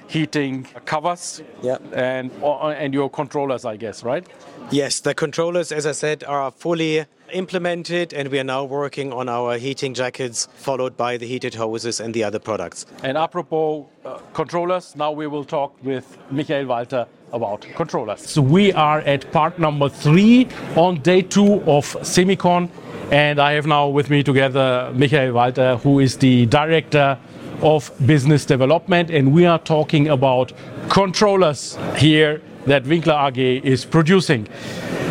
heating 0.09 0.65
covers 0.85 1.41
yeah. 1.61 1.77
and 1.93 2.31
and 2.41 2.93
your 2.93 3.09
controllers, 3.09 3.65
I 3.65 3.77
guess, 3.77 4.03
right? 4.03 4.25
Yes, 4.71 5.01
the 5.01 5.13
controllers, 5.13 5.71
as 5.71 5.85
I 5.85 5.93
said, 5.93 6.23
are 6.23 6.51
fully 6.51 7.05
implemented, 7.33 8.13
and 8.13 8.29
we 8.29 8.39
are 8.39 8.45
now 8.45 8.63
working 8.63 9.13
on 9.13 9.29
our 9.29 9.57
heating 9.57 9.93
jackets, 9.93 10.47
followed 10.55 10.95
by 10.95 11.17
the 11.17 11.27
heated 11.27 11.55
hoses 11.55 11.99
and 11.99 12.13
the 12.13 12.23
other 12.23 12.39
products. 12.39 12.85
And 13.03 13.17
apropos 13.17 13.85
uh, 14.05 14.19
controllers, 14.33 14.95
now 14.95 15.11
we 15.11 15.27
will 15.27 15.45
talk 15.45 15.73
with 15.83 16.17
Michael 16.31 16.65
Walter 16.65 17.05
about 17.33 17.65
controllers. 17.75 18.21
So 18.21 18.41
we 18.41 18.73
are 18.73 18.99
at 18.99 19.31
part 19.31 19.59
number 19.59 19.89
three 19.89 20.47
on 20.75 21.01
day 21.01 21.21
two 21.21 21.61
of 21.63 21.85
Semicon, 22.01 22.69
and 23.11 23.39
I 23.39 23.53
have 23.53 23.67
now 23.67 23.87
with 23.87 24.09
me 24.09 24.23
together 24.23 24.91
Michael 24.95 25.33
Walter, 25.33 25.77
who 25.77 25.99
is 25.99 26.17
the 26.17 26.45
director 26.47 27.17
of 27.61 27.91
business 28.05 28.45
development, 28.45 29.09
and 29.09 29.33
we 29.33 29.45
are 29.45 29.59
talking 29.59 30.07
about 30.07 30.53
controllers 30.89 31.77
here 31.97 32.41
that 32.65 32.85
Winkler 32.85 33.15
AG 33.27 33.57
is 33.63 33.85
producing. 33.85 34.47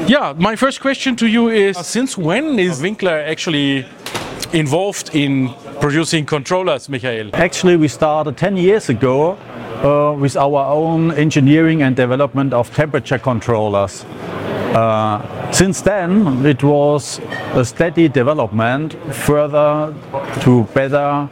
Yeah, 0.07 0.35
my 0.37 0.57
first 0.57 0.81
question 0.81 1.17
to 1.17 1.27
you 1.27 1.49
is 1.49 1.77
since 1.79 2.17
when 2.17 2.59
is 2.59 2.81
Winkler 2.81 3.19
actually 3.19 3.87
involved 4.53 5.15
in 5.15 5.53
producing 5.81 6.25
controllers, 6.27 6.89
Michael? 6.89 7.31
Actually, 7.35 7.77
we 7.77 7.89
started 7.89 8.37
10 8.37 8.57
years 8.57 8.89
ago 8.89 9.37
uh, 9.85 10.15
with 10.19 10.37
our 10.37 10.65
own 10.67 11.13
engineering 11.13 11.83
and 11.83 11.97
development 11.97 12.53
of 12.53 12.75
temperature 12.75 13.19
controllers. 13.19 14.05
Uh, 14.75 15.53
since 15.53 15.81
then, 15.81 16.45
it 16.45 16.63
was 16.63 17.21
a 17.55 17.65
steady 17.65 18.09
development 18.09 18.95
further 19.15 19.95
to 20.41 20.65
better 20.75 21.29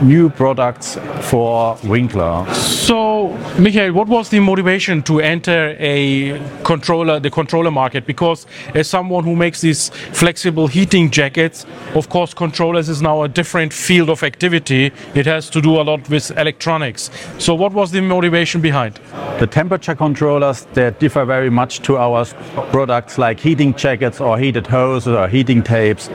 new 0.00 0.30
products 0.30 0.98
for 1.22 1.78
Winkler. 1.84 2.46
So, 2.54 3.28
Michael, 3.58 3.92
what 3.92 4.08
was 4.08 4.28
the 4.28 4.40
motivation 4.40 5.02
to 5.04 5.20
enter 5.20 5.76
a 5.78 6.40
controller, 6.64 7.20
the 7.20 7.30
controller 7.30 7.70
market? 7.70 8.06
Because 8.06 8.46
as 8.74 8.88
someone 8.88 9.24
who 9.24 9.36
makes 9.36 9.60
these 9.60 9.90
flexible 10.12 10.66
heating 10.66 11.10
jackets, 11.10 11.66
of 11.94 12.08
course, 12.08 12.34
controllers 12.34 12.88
is 12.88 13.00
now 13.00 13.22
a 13.22 13.28
different 13.28 13.72
field 13.72 14.10
of 14.10 14.22
activity. 14.22 14.92
It 15.14 15.26
has 15.26 15.48
to 15.50 15.60
do 15.60 15.80
a 15.80 15.82
lot 15.82 16.08
with 16.08 16.30
electronics. 16.36 17.10
So, 17.38 17.54
what 17.54 17.72
was 17.72 17.90
the 17.90 18.00
motivation 18.00 18.60
behind? 18.60 19.00
The 19.38 19.46
temperature 19.46 19.94
controllers 19.94 20.66
they 20.74 20.90
differ 20.90 21.24
very 21.24 21.50
much 21.50 21.80
to 21.82 21.96
our 21.96 22.24
products 22.70 23.18
like 23.18 23.40
heating 23.40 23.74
jackets 23.74 24.20
or 24.20 24.38
heated 24.38 24.66
hoses 24.66 25.14
or 25.14 25.28
heating 25.28 25.62
tapes, 25.62 26.08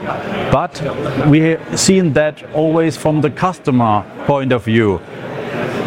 but 0.50 0.80
we 1.26 1.40
have 1.40 1.78
seen 1.78 2.12
that 2.14 2.42
always 2.54 2.96
from 2.96 3.20
the 3.20 3.30
customer 3.30 4.04
point 4.26 4.52
of 4.52 4.64
view. 4.64 5.00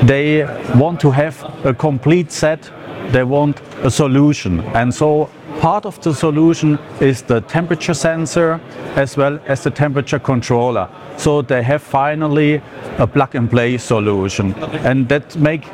They 0.03 0.43
want 0.75 0.99
to 1.01 1.11
have 1.11 1.43
a 1.65 1.73
complete 1.73 2.31
set, 2.31 2.69
they 3.11 3.23
want 3.23 3.61
a 3.83 3.91
solution. 3.91 4.59
And 4.73 4.93
so 4.93 5.29
part 5.61 5.85
of 5.85 6.01
the 6.01 6.11
solution 6.11 6.79
is 6.99 7.21
the 7.21 7.39
temperature 7.41 7.93
sensor 7.93 8.59
as 8.95 9.15
well 9.15 9.39
as 9.45 9.63
the 9.63 9.69
temperature 9.69 10.17
controller. 10.17 10.89
So 11.17 11.43
they 11.43 11.61
have 11.61 11.83
finally 11.83 12.61
a 12.97 13.05
plug 13.05 13.35
and 13.35 13.47
play 13.47 13.77
solution. 13.77 14.55
And 14.83 15.07
that 15.09 15.35
make 15.35 15.67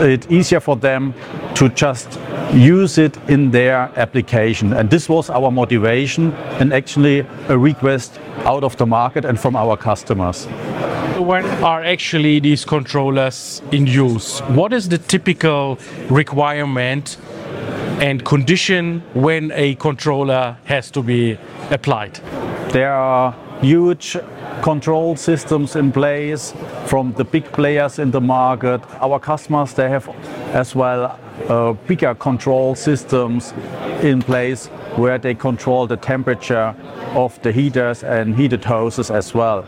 it 0.00 0.30
easier 0.30 0.60
for 0.60 0.76
them 0.76 1.14
to 1.54 1.70
just 1.70 2.20
use 2.52 2.98
it 2.98 3.16
in 3.28 3.50
their 3.50 3.90
application. 3.96 4.74
And 4.74 4.90
this 4.90 5.08
was 5.08 5.30
our 5.30 5.50
motivation 5.50 6.32
and 6.60 6.74
actually 6.74 7.20
a 7.48 7.56
request 7.56 8.20
out 8.44 8.62
of 8.64 8.76
the 8.76 8.86
market 8.86 9.24
and 9.24 9.40
from 9.40 9.56
our 9.56 9.78
customers. 9.78 10.44
When 11.16 11.46
are 11.64 11.82
actually 11.82 12.40
these 12.40 12.66
controllers 12.66 13.62
in 13.72 13.86
use? 13.86 14.40
What 14.40 14.74
is 14.74 14.90
the 14.90 14.98
typical 14.98 15.78
requirement 16.10 17.16
and 18.02 18.24
condition 18.24 19.00
when 19.14 19.52
a 19.52 19.76
controller 19.76 20.56
has 20.64 20.90
to 20.90 21.02
be 21.04 21.38
applied? 21.70 22.16
There 22.72 22.92
are 22.92 23.32
huge 23.60 24.16
control 24.60 25.14
systems 25.14 25.76
in 25.76 25.92
place 25.92 26.52
from 26.86 27.12
the 27.12 27.24
big 27.24 27.44
players 27.52 28.00
in 28.00 28.10
the 28.10 28.20
market. 28.20 28.80
Our 29.00 29.20
customers, 29.20 29.74
they 29.74 29.88
have 29.88 30.08
as 30.52 30.74
well 30.74 31.16
uh, 31.48 31.74
bigger 31.86 32.16
control 32.16 32.74
systems 32.74 33.54
in 34.02 34.20
place 34.20 34.66
where 34.96 35.18
they 35.18 35.34
control 35.34 35.86
the 35.86 35.96
temperature 35.96 36.74
of 37.14 37.40
the 37.42 37.52
heaters 37.52 38.02
and 38.02 38.34
heated 38.34 38.64
hoses 38.64 39.12
as 39.12 39.32
well. 39.32 39.62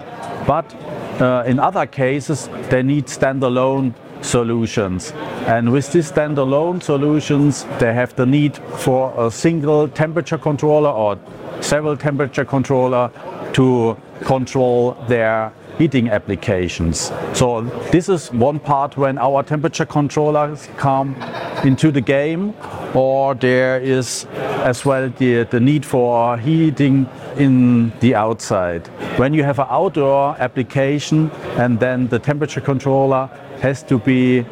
But 0.45 0.75
uh, 1.21 1.45
in 1.47 1.61
other 1.61 1.87
cases, 1.87 2.49
they 2.69 2.83
need 2.83 3.07
standalone 3.07 3.95
solutions. 4.25 5.13
And 5.47 5.71
with 5.71 5.93
these 5.93 6.11
standalone 6.11 6.83
solutions, 6.83 7.65
they 7.79 7.93
have 7.93 8.17
the 8.17 8.27
need 8.27 8.57
for 8.57 9.13
a 9.17 9.31
single 9.31 9.89
temperature 9.89 10.39
controller 10.39 10.91
or 10.91 11.19
several 11.61 11.97
temperature 11.97 12.45
controller 12.45 13.11
to 13.53 13.97
control 14.23 14.93
their 15.09 15.53
heating 15.79 16.09
applications. 16.09 17.13
So 17.33 17.63
this 17.91 18.09
is 18.09 18.31
one 18.33 18.61
part 18.61 18.97
when 18.97 19.19
our 19.19 19.43
temperature 19.43 19.87
controllers 19.87 20.69
come 20.77 21.17
into 21.65 21.91
the 21.91 22.01
game 22.01 22.55
or 22.95 23.35
there 23.35 23.81
is 23.81 24.27
as 24.65 24.85
well 24.85 25.11
the, 25.11 25.43
the 25.45 25.61
need 25.61 25.85
for 25.85 26.39
heating 26.39 27.09
in 27.37 27.93
the 28.01 28.15
outside. 28.15 28.87
When 29.19 29.35
you 29.35 29.43
have 29.43 29.59
an 29.59 29.67
outdoor 29.69 30.37
application 30.39 31.31
and 31.57 31.81
then 31.81 32.09
the 32.09 32.19
temperature 32.19 32.61
controller 32.61 33.29
has 33.65 33.83
to 33.83 33.99
be 33.99 34.43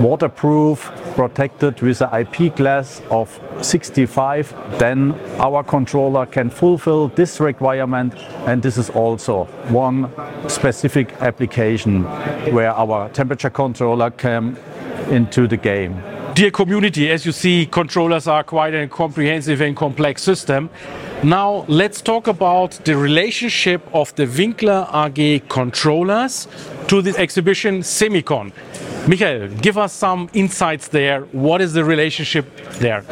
waterproof, 0.00 0.92
protected 1.16 1.80
with 1.82 2.00
an 2.00 2.08
IP 2.20 2.54
glass 2.54 3.02
of 3.10 3.28
65, 3.60 4.78
then 4.78 5.12
our 5.40 5.64
controller 5.64 6.24
can 6.24 6.50
fulfill 6.50 7.08
this 7.08 7.40
requirement 7.40 8.14
and 8.46 8.62
this 8.62 8.78
is 8.78 8.90
also 8.90 9.44
one 9.70 10.08
specific 10.48 11.12
application 11.20 12.04
where 12.54 12.70
our 12.70 13.08
temperature 13.08 13.50
controller 13.50 14.10
came 14.10 14.56
into 15.10 15.48
the 15.48 15.56
game. 15.56 16.00
Dear 16.34 16.52
community, 16.52 17.10
as 17.10 17.26
you 17.26 17.32
see, 17.32 17.66
controllers 17.66 18.28
are 18.28 18.44
quite 18.44 18.74
a 18.74 18.86
comprehensive 18.86 19.60
and 19.60 19.76
complex 19.76 20.22
system. 20.22 20.70
Now 21.24 21.64
let's 21.68 22.02
talk 22.02 22.26
about 22.26 22.72
the 22.84 22.98
relationship 22.98 23.80
of 23.94 24.14
the 24.14 24.26
Winkler 24.26 24.86
AG 24.92 25.40
controllers 25.48 26.46
to 26.88 27.00
the 27.00 27.16
exhibition 27.16 27.80
Semicon. 27.80 28.52
Michael, 29.08 29.48
give 29.62 29.78
us 29.78 29.94
some 29.94 30.28
insights 30.34 30.88
there. 30.88 31.22
What 31.32 31.62
is 31.62 31.72
the 31.72 31.82
relationship 31.82 32.44
there? 32.72 33.04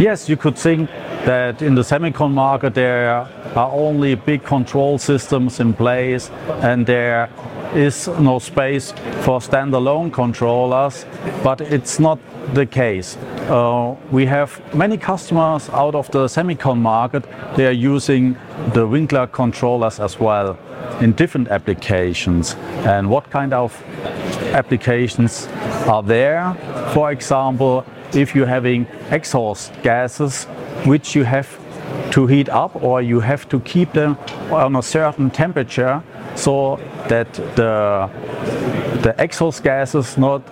Yes, 0.00 0.30
you 0.30 0.38
could 0.38 0.56
think 0.56 0.88
that 1.26 1.60
in 1.60 1.74
the 1.74 1.82
semicon 1.82 2.30
market 2.32 2.72
there 2.72 3.28
are 3.54 3.70
only 3.70 4.14
big 4.14 4.42
control 4.42 4.96
systems 4.96 5.60
in 5.60 5.74
place 5.74 6.30
and 6.62 6.86
there 6.86 7.28
is 7.76 8.08
no 8.08 8.38
space 8.38 8.92
for 9.20 9.38
standalone 9.38 10.12
controllers, 10.12 11.04
but 11.44 11.60
it's 11.60 12.00
not 12.00 12.18
the 12.54 12.64
case. 12.64 13.16
Uh, 13.48 13.94
we 14.10 14.24
have 14.26 14.60
many 14.74 14.96
customers 14.96 15.68
out 15.70 15.94
of 15.94 16.10
the 16.10 16.26
semicon 16.26 16.78
market, 16.78 17.24
they 17.56 17.66
are 17.66 17.78
using 17.94 18.36
the 18.72 18.86
Winkler 18.86 19.26
controllers 19.26 20.00
as 20.00 20.18
well 20.18 20.58
in 21.00 21.12
different 21.12 21.48
applications. 21.48 22.54
And 22.86 23.10
what 23.10 23.30
kind 23.30 23.52
of 23.52 23.82
applications 24.54 25.46
are 25.86 26.02
there? 26.02 26.54
For 26.94 27.12
example, 27.12 27.84
if 28.14 28.34
you're 28.34 28.46
having 28.46 28.86
exhaust 29.10 29.72
gases 29.82 30.44
which 30.84 31.14
you 31.14 31.24
have 31.24 31.48
to 32.12 32.26
heat 32.26 32.48
up 32.48 32.82
or 32.82 33.02
you 33.02 33.20
have 33.20 33.48
to 33.48 33.60
keep 33.60 33.92
them 33.92 34.16
on 34.50 34.76
a 34.76 34.82
certain 34.82 35.30
temperature 35.30 36.02
so 36.46 36.78
that 37.08 37.32
the 37.56 38.08
the 39.02 39.12
exhaust 39.18 39.62
gases 39.62 40.16
not 40.16 40.42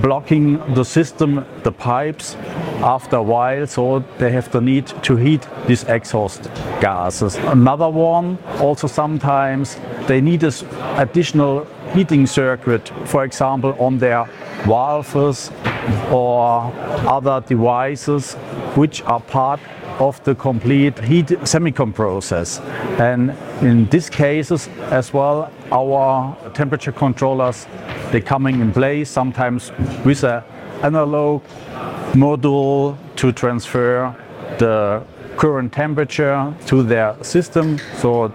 blocking 0.00 0.58
the 0.74 0.84
system, 0.84 1.44
the 1.62 1.72
pipes 1.72 2.36
after 2.82 3.16
a 3.16 3.22
while, 3.22 3.66
so 3.66 4.04
they 4.18 4.30
have 4.32 4.50
the 4.52 4.60
need 4.60 4.86
to 5.02 5.16
heat 5.16 5.46
these 5.66 5.84
exhaust 5.84 6.50
gases. 6.80 7.36
Another 7.36 7.88
one, 7.88 8.38
also 8.60 8.86
sometimes 8.86 9.78
they 10.06 10.20
need 10.20 10.40
this 10.40 10.64
additional 10.96 11.66
heating 11.94 12.26
circuit, 12.26 12.92
for 13.04 13.24
example, 13.24 13.74
on 13.78 13.98
their 13.98 14.24
valves 14.64 15.50
or 16.10 16.72
other 17.16 17.40
devices 17.48 18.34
which 18.74 19.02
are 19.02 19.20
part 19.20 19.60
of 19.98 20.22
the 20.24 20.34
complete 20.34 20.98
heat 20.98 21.26
semicon 21.26 21.94
process. 21.94 22.60
And 22.98 23.30
in 23.60 23.86
these 23.86 24.10
cases 24.10 24.68
as 24.90 25.12
well, 25.12 25.50
our 25.70 26.36
temperature 26.54 26.92
controllers, 26.92 27.66
they 28.10 28.20
coming 28.20 28.60
in 28.60 28.72
place 28.72 29.10
sometimes 29.10 29.72
with 30.04 30.24
an 30.24 30.42
analog 30.82 31.42
module 32.12 32.96
to 33.16 33.32
transfer 33.32 34.14
the 34.58 35.02
current 35.36 35.72
temperature 35.72 36.54
to 36.66 36.82
their 36.82 37.16
system. 37.22 37.78
So 37.98 38.28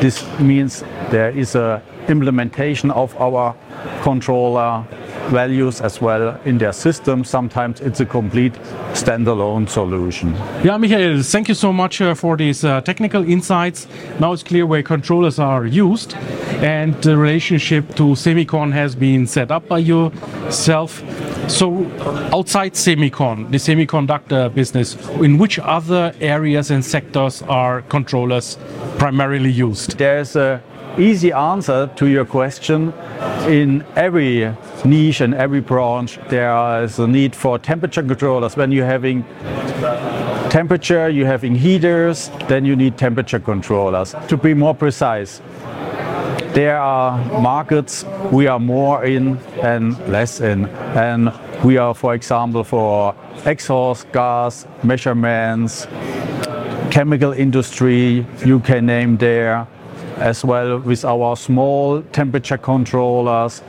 this 0.00 0.26
means 0.38 0.82
there 1.10 1.30
is 1.30 1.54
a 1.54 1.82
implementation 2.08 2.90
of 2.90 3.14
our 3.20 3.54
controller 4.02 4.84
values 5.30 5.80
as 5.80 6.00
well 6.00 6.38
in 6.44 6.58
their 6.58 6.72
system. 6.72 7.24
Sometimes 7.24 7.80
it's 7.80 8.00
a 8.00 8.06
complete 8.06 8.54
standalone 8.92 9.68
solution. 9.68 10.34
Yeah, 10.62 10.76
Michael, 10.76 11.22
thank 11.22 11.48
you 11.48 11.54
so 11.54 11.72
much 11.72 12.00
uh, 12.00 12.14
for 12.14 12.36
these 12.36 12.64
uh, 12.64 12.80
technical 12.80 13.24
insights. 13.28 13.86
Now 14.20 14.32
it's 14.32 14.42
clear 14.42 14.66
where 14.66 14.82
controllers 14.82 15.38
are 15.38 15.66
used 15.66 16.14
and 16.62 16.94
the 17.02 17.16
relationship 17.16 17.94
to 17.96 18.14
Semicon 18.14 18.72
has 18.72 18.94
been 18.94 19.26
set 19.26 19.50
up 19.50 19.68
by 19.68 19.78
yourself. 19.78 21.02
So 21.48 21.86
outside 22.32 22.74
Semicon, 22.74 23.50
the 23.50 23.58
semiconductor 23.58 24.54
business, 24.54 24.96
in 25.20 25.38
which 25.38 25.58
other 25.58 26.14
areas 26.20 26.70
and 26.70 26.84
sectors 26.84 27.42
are 27.42 27.82
controllers 27.82 28.58
primarily 28.98 29.50
used? 29.50 29.98
There's 29.98 30.36
a 30.36 30.62
easy 30.98 31.32
answer 31.32 31.90
to 31.96 32.06
your 32.06 32.24
question. 32.24 32.92
In 33.48 33.84
every 33.96 34.54
niche 34.84 35.20
and 35.20 35.34
every 35.34 35.60
branch, 35.60 36.18
there 36.28 36.82
is 36.82 36.98
a 36.98 37.06
need 37.06 37.34
for 37.34 37.58
temperature 37.58 38.02
controllers. 38.02 38.56
When 38.56 38.72
you're 38.72 38.86
having 38.86 39.24
temperature, 40.50 41.08
you're 41.08 41.26
having 41.26 41.54
heaters, 41.54 42.30
then 42.48 42.64
you 42.64 42.76
need 42.76 42.98
temperature 42.98 43.40
controllers. 43.40 44.14
To 44.28 44.36
be 44.36 44.54
more 44.54 44.74
precise, 44.74 45.40
there 46.52 46.78
are 46.78 47.18
markets 47.40 48.04
we 48.30 48.46
are 48.46 48.60
more 48.60 49.04
in 49.04 49.38
and 49.62 49.98
less 50.08 50.40
in. 50.40 50.66
And 50.94 51.32
we 51.64 51.78
are, 51.78 51.94
for 51.94 52.14
example, 52.14 52.64
for 52.64 53.14
exhaust 53.46 54.10
gas 54.12 54.66
measurements, 54.82 55.86
chemical 56.90 57.32
industry, 57.32 58.26
you 58.44 58.60
can 58.60 58.86
name 58.86 59.16
there, 59.16 59.66
as 60.16 60.44
well 60.44 60.78
with 60.78 61.04
our 61.04 61.36
small 61.36 62.02
temperature 62.12 62.58
controllers 62.58 63.62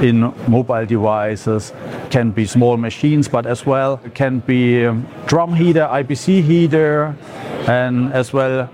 in 0.00 0.32
mobile 0.48 0.86
devices, 0.86 1.72
can 2.10 2.30
be 2.30 2.46
small 2.46 2.76
machines, 2.76 3.28
but 3.28 3.46
as 3.46 3.66
well 3.66 4.00
can 4.14 4.40
be 4.40 4.86
um, 4.86 5.06
drum 5.26 5.54
heater, 5.54 5.88
IBC 5.90 6.42
heater, 6.42 7.16
and 7.68 8.12
as 8.12 8.32
well 8.32 8.68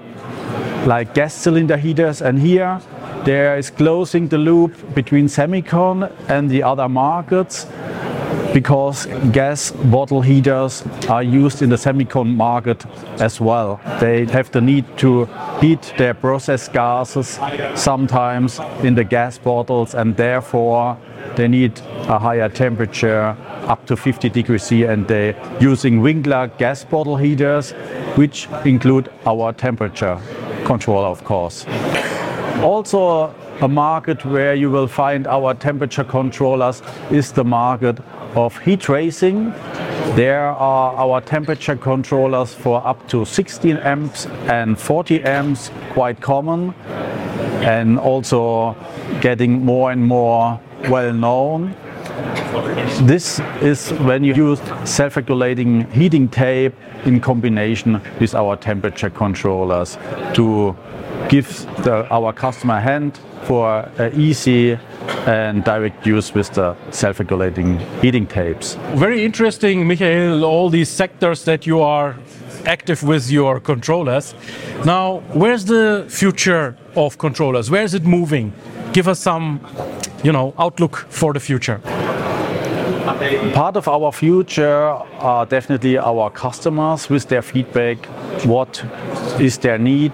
like 0.87 1.15
gas 1.15 1.35
cylinder 1.35 1.77
heaters. 1.77 2.23
And 2.23 2.39
here 2.39 2.81
there 3.25 3.59
is 3.59 3.71
closing 3.71 4.29
the 4.29 4.39
loop 4.39 4.73
between 4.95 5.27
semicon 5.27 6.11
and 6.29 6.49
the 6.49 6.63
other 6.63 6.89
markets 6.89 7.67
because 8.53 9.07
gas 9.33 9.71
bottle 9.71 10.21
heaters 10.23 10.85
are 11.09 11.23
used 11.23 11.63
in 11.63 11.71
the 11.71 11.77
semicon 11.77 12.35
market 12.35 12.85
as 13.21 13.41
well. 13.41 13.81
They 14.01 14.25
have 14.27 14.51
the 14.51 14.61
need 14.61 14.85
to 14.99 15.27
heat 15.61 15.93
their 15.99 16.15
process 16.15 16.69
gases 16.69 17.39
sometimes 17.75 18.61
in 18.83 18.95
the 18.95 19.05
gas 19.05 19.39
bottles 19.39 19.95
and 19.95 20.17
therefore 20.17 20.97
they 21.37 21.47
need 21.49 21.79
a 22.09 22.19
higher 22.19 22.49
temperature 22.49 23.37
up 23.67 23.87
to 23.87 23.97
50 23.97 24.31
degrees 24.31 24.63
C 24.63 24.85
and 24.85 25.07
they're 25.07 25.37
using 25.61 26.01
Winkler 26.01 26.49
gas 26.59 26.85
bottle 26.85 27.17
heaters 27.17 27.73
which 28.17 28.49
include 28.65 29.11
our 29.27 29.53
temperature 29.53 30.19
control 30.65 31.05
of 31.05 31.23
course. 31.25 31.67
Also 32.63 33.35
a 33.61 33.69
market 33.69 34.25
where 34.25 34.55
you 34.55 34.71
will 34.71 34.87
find 34.87 35.27
our 35.27 35.53
temperature 35.55 36.05
controllers 36.05 36.83
is 37.11 37.33
the 37.33 37.45
market 37.45 37.99
of 38.35 38.59
heat 38.59 38.81
tracing. 38.81 39.51
There 40.17 40.47
are 40.47 40.95
our 40.95 41.21
temperature 41.21 41.77
controllers 41.77 42.55
for 42.55 42.87
up 42.87 43.09
to 43.09 43.25
16 43.25 43.77
amps 43.79 44.27
and 44.47 44.79
40 44.79 45.23
amps, 45.23 45.71
quite 45.93 46.21
common, 46.21 46.75
and 47.63 47.99
also 47.99 48.77
getting 49.21 49.65
more 49.65 49.93
and 49.93 50.05
more 50.05 50.61
well 50.89 51.13
known. 51.13 51.75
This 53.03 53.41
is 53.61 53.91
when 53.91 54.25
you 54.25 54.35
use 54.35 54.61
self-regulating 54.85 55.91
heating 55.93 56.29
tape 56.29 56.75
in 57.05 57.21
combination 57.21 58.01
with 58.19 58.35
our 58.35 58.57
temperature 58.57 59.11
controllers 59.11 59.99
to 60.35 60.77
give 61.29 61.67
the, 61.85 62.07
our 62.11 62.33
customer 62.33 62.81
hand 62.81 63.19
for 63.45 63.89
easy 64.15 64.79
and 65.27 65.65
direct 65.65 66.07
use 66.07 66.35
with 66.35 66.51
the 66.53 66.77
self-regulating 66.91 67.79
heating 68.01 68.27
tapes. 68.27 68.77
Very 68.95 69.25
interesting, 69.25 69.87
Michael, 69.87 70.45
all 70.45 70.71
these 70.71 70.89
sectors 70.89 71.45
that 71.45 71.67
you 71.67 71.81
are 71.81 72.17
active 72.67 73.03
with 73.03 73.31
your 73.31 73.61
controllers. 73.61 74.35
Now, 74.85 75.23
where's 75.33 75.65
the 75.65 76.07
future 76.09 76.77
of 76.97 77.19
controllers? 77.19 77.71
Where 77.71 77.83
is 77.83 77.95
it 77.95 78.05
moving? 78.05 78.53
Give 78.93 79.09
us 79.09 79.21
some, 79.21 79.61
you 80.23 80.33
know, 80.33 80.55
outlook 80.59 81.07
for 81.09 81.33
the 81.33 81.41
future. 81.41 81.81
Part 83.53 83.77
of 83.77 83.89
our 83.89 84.13
future 84.13 84.91
are 85.21 85.47
definitely 85.47 85.99
our 85.99 86.31
customers 86.31 87.09
with 87.09 87.29
their 87.29 87.43
feedback. 87.43 88.07
What 88.45 88.85
is 89.41 89.59
their 89.59 89.79
need? 89.79 90.13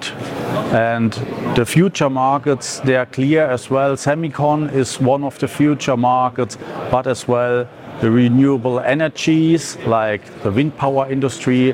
And 0.74 1.12
the 1.54 1.64
future 1.64 2.10
markets, 2.10 2.80
they 2.80 2.96
are 2.96 3.06
clear 3.06 3.46
as 3.46 3.70
well. 3.70 3.96
Semicon 3.96 4.72
is 4.74 5.00
one 5.00 5.22
of 5.22 5.38
the 5.38 5.46
future 5.46 5.96
markets, 5.96 6.58
but 6.90 7.06
as 7.06 7.28
well 7.28 7.68
the 8.00 8.10
renewable 8.10 8.80
energies 8.80 9.76
like 9.86 10.20
the 10.42 10.50
wind 10.50 10.76
power 10.76 11.10
industry. 11.10 11.72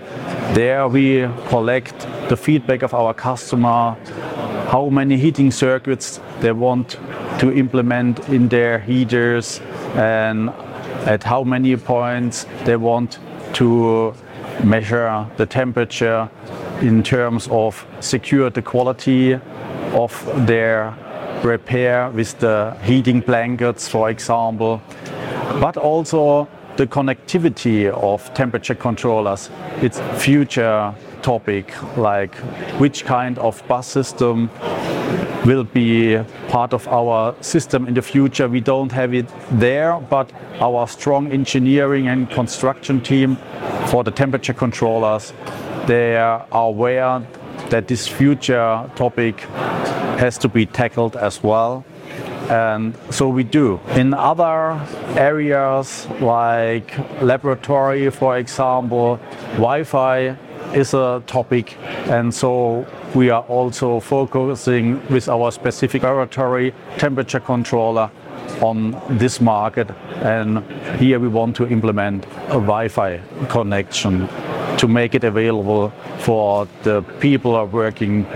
There 0.52 0.86
we 0.86 1.26
collect 1.48 2.06
the 2.28 2.36
feedback 2.36 2.82
of 2.82 2.92
our 2.92 3.14
customer, 3.14 3.96
how 4.68 4.90
many 4.90 5.16
heating 5.16 5.50
circuits 5.50 6.20
they 6.40 6.52
want 6.52 6.98
to 7.38 7.50
implement 7.52 8.28
in 8.28 8.48
their 8.48 8.78
heaters 8.78 9.60
and 9.94 10.50
at 11.06 11.24
how 11.24 11.42
many 11.42 11.74
points 11.76 12.44
they 12.64 12.76
want 12.76 13.18
to 13.54 14.12
measure 14.62 15.26
the 15.38 15.46
temperature 15.46 16.28
in 16.81 17.03
terms 17.03 17.49
of 17.51 17.87
secure 18.01 18.51
the 18.51 18.62
quality 18.62 19.35
of 19.93 20.47
their 20.47 20.95
repair 21.43 22.11
with 22.11 22.38
the 22.38 22.77
heating 22.83 23.21
blankets, 23.21 23.88
for 23.88 24.11
example, 24.11 24.81
but 25.61 25.77
also 25.77 26.49
the 26.77 26.87
connectivity 26.87 27.90
of 27.90 28.33
temperature 28.35 28.75
controllers. 28.75 29.51
It's 29.83 30.01
future 30.23 30.95
topic 31.23 31.75
like 31.97 32.35
which 32.79 33.05
kind 33.05 33.38
of 33.38 33.62
bus 33.69 33.87
system 33.87 34.49
will 35.45 35.64
be 35.64 36.19
part 36.49 36.73
of 36.73 36.87
our 36.88 37.35
system 37.43 37.87
in 37.87 37.95
the 37.95 38.03
future. 38.03 38.49
We 38.49 38.61
don't 38.61 38.93
have 38.93 39.14
it 39.14 39.27
there, 39.53 39.99
but 40.01 40.33
our 40.61 40.87
strong 40.87 41.33
engineering 41.33 42.09
and 42.09 42.31
construction 42.31 43.01
team 43.01 43.37
for 43.87 44.05
the 44.05 44.11
temperature 44.11 44.53
controllers, 44.55 45.33
they 45.90 46.16
are 46.16 46.46
aware 46.53 47.20
that 47.70 47.88
this 47.88 48.07
future 48.07 48.88
topic 48.94 49.40
has 50.20 50.38
to 50.38 50.48
be 50.48 50.64
tackled 50.64 51.16
as 51.16 51.42
well. 51.42 51.85
And 52.48 52.96
so 53.11 53.29
we 53.29 53.42
do. 53.42 53.81
In 53.96 54.14
other 54.14 54.81
areas 55.16 56.07
like 56.20 56.96
laboratory, 57.20 58.09
for 58.11 58.38
example, 58.38 59.18
Wi 59.55 59.83
Fi 59.83 60.37
is 60.74 60.94
a 60.94 61.24
topic. 61.26 61.76
And 62.07 62.33
so 62.33 62.87
we 63.16 63.31
are 63.31 63.42
also 63.48 63.98
focusing 63.98 65.05
with 65.09 65.29
our 65.29 65.50
specific 65.50 66.05
laboratory 66.05 66.72
temperature 66.98 67.40
controller 67.40 68.12
on 68.61 68.96
this 69.18 69.40
market. 69.40 69.90
And 70.22 70.62
here 71.00 71.18
we 71.18 71.26
want 71.26 71.57
to 71.57 71.66
implement 71.66 72.26
a 72.48 72.61
Wi 72.61 72.87
Fi 72.87 73.20
connection 73.48 74.29
to 74.78 74.88
make 74.88 75.14
it 75.14 75.24
available 75.24 75.90
for 76.18 76.66
the 76.83 77.02
people 77.20 77.52
who 77.52 77.56
are 77.59 77.66
working 77.66 78.26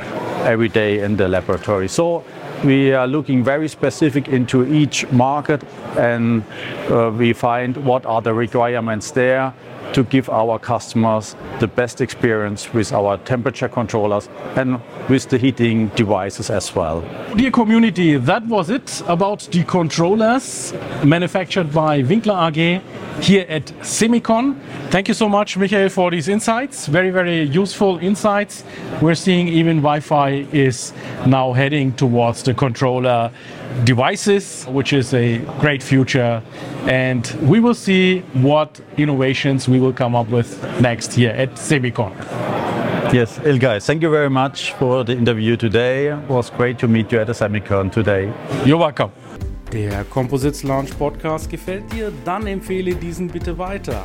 every 0.44 0.68
day 0.68 1.00
in 1.00 1.16
the 1.16 1.28
laboratory. 1.28 1.88
So 1.88 2.24
we 2.64 2.92
are 2.92 3.06
looking 3.06 3.44
very 3.44 3.68
specific 3.68 4.28
into 4.28 4.64
each 4.64 5.10
market 5.10 5.62
and 5.96 6.42
uh, 6.88 7.12
we 7.16 7.32
find 7.32 7.76
what 7.76 8.06
are 8.06 8.22
the 8.22 8.32
requirements 8.32 9.10
there 9.10 9.52
to 9.94 10.02
give 10.04 10.28
our 10.28 10.58
customers 10.58 11.36
the 11.60 11.68
best 11.68 12.00
experience 12.00 12.74
with 12.74 12.92
our 12.92 13.16
temperature 13.18 13.68
controllers 13.68 14.28
and 14.56 14.80
with 15.08 15.28
the 15.28 15.38
heating 15.38 15.88
devices 15.88 16.50
as 16.50 16.74
well. 16.74 17.00
Dear 17.36 17.50
community, 17.50 18.16
that 18.16 18.44
was 18.46 18.70
it 18.70 19.02
about 19.06 19.48
the 19.52 19.62
controllers 19.64 20.74
manufactured 21.04 21.72
by 21.72 22.02
Winkler 22.02 22.48
AG 22.48 22.80
here 23.20 23.46
at 23.48 23.66
Semicon. 23.82 24.58
Thank 24.90 25.06
you 25.08 25.14
so 25.14 25.28
much, 25.28 25.56
Michael, 25.56 25.88
for 25.88 26.10
these 26.10 26.28
insights. 26.28 26.86
Very, 26.86 27.10
very 27.10 27.42
useful 27.42 27.98
insights. 27.98 28.64
We're 29.00 29.14
seeing 29.14 29.46
even 29.46 29.76
Wi 29.76 30.00
Fi 30.00 30.46
is 30.52 30.92
now 31.26 31.52
heading 31.52 31.92
towards 31.92 32.42
the 32.42 32.54
controller 32.54 33.30
devices, 33.84 34.64
which 34.66 34.92
is 34.92 35.12
a 35.14 35.38
great 35.60 35.82
future. 35.82 36.42
And 36.86 37.26
we 37.42 37.60
will 37.60 37.74
see 37.74 38.20
what 38.34 38.80
innovations 38.96 39.68
we 39.68 39.80
will 39.80 39.92
come 39.92 40.14
up 40.14 40.28
with 40.28 40.62
next 40.80 41.18
year 41.18 41.30
at 41.30 41.54
Semicon. 41.56 42.12
Yes, 43.12 43.38
Ilkay, 43.38 43.84
thank 43.84 44.02
you 44.02 44.10
very 44.10 44.30
much 44.30 44.72
for 44.72 45.04
the 45.04 45.12
interview 45.12 45.56
today. 45.56 46.08
It 46.08 46.28
was 46.28 46.50
great 46.50 46.78
to 46.78 46.88
meet 46.88 47.12
you 47.12 47.20
at 47.20 47.26
the 47.26 47.32
Semicon 47.32 47.90
today. 47.92 48.32
You're 48.64 48.78
welcome. 48.78 49.12
Der 49.72 50.04
Composites 50.04 50.62
Launch 50.62 50.96
Podcast 50.96 51.50
gefällt 51.50 51.92
dir? 51.92 52.12
Dann 52.24 52.46
empfehle 52.46 52.94
diesen 52.94 53.28
bitte 53.28 53.58
weiter. 53.58 54.04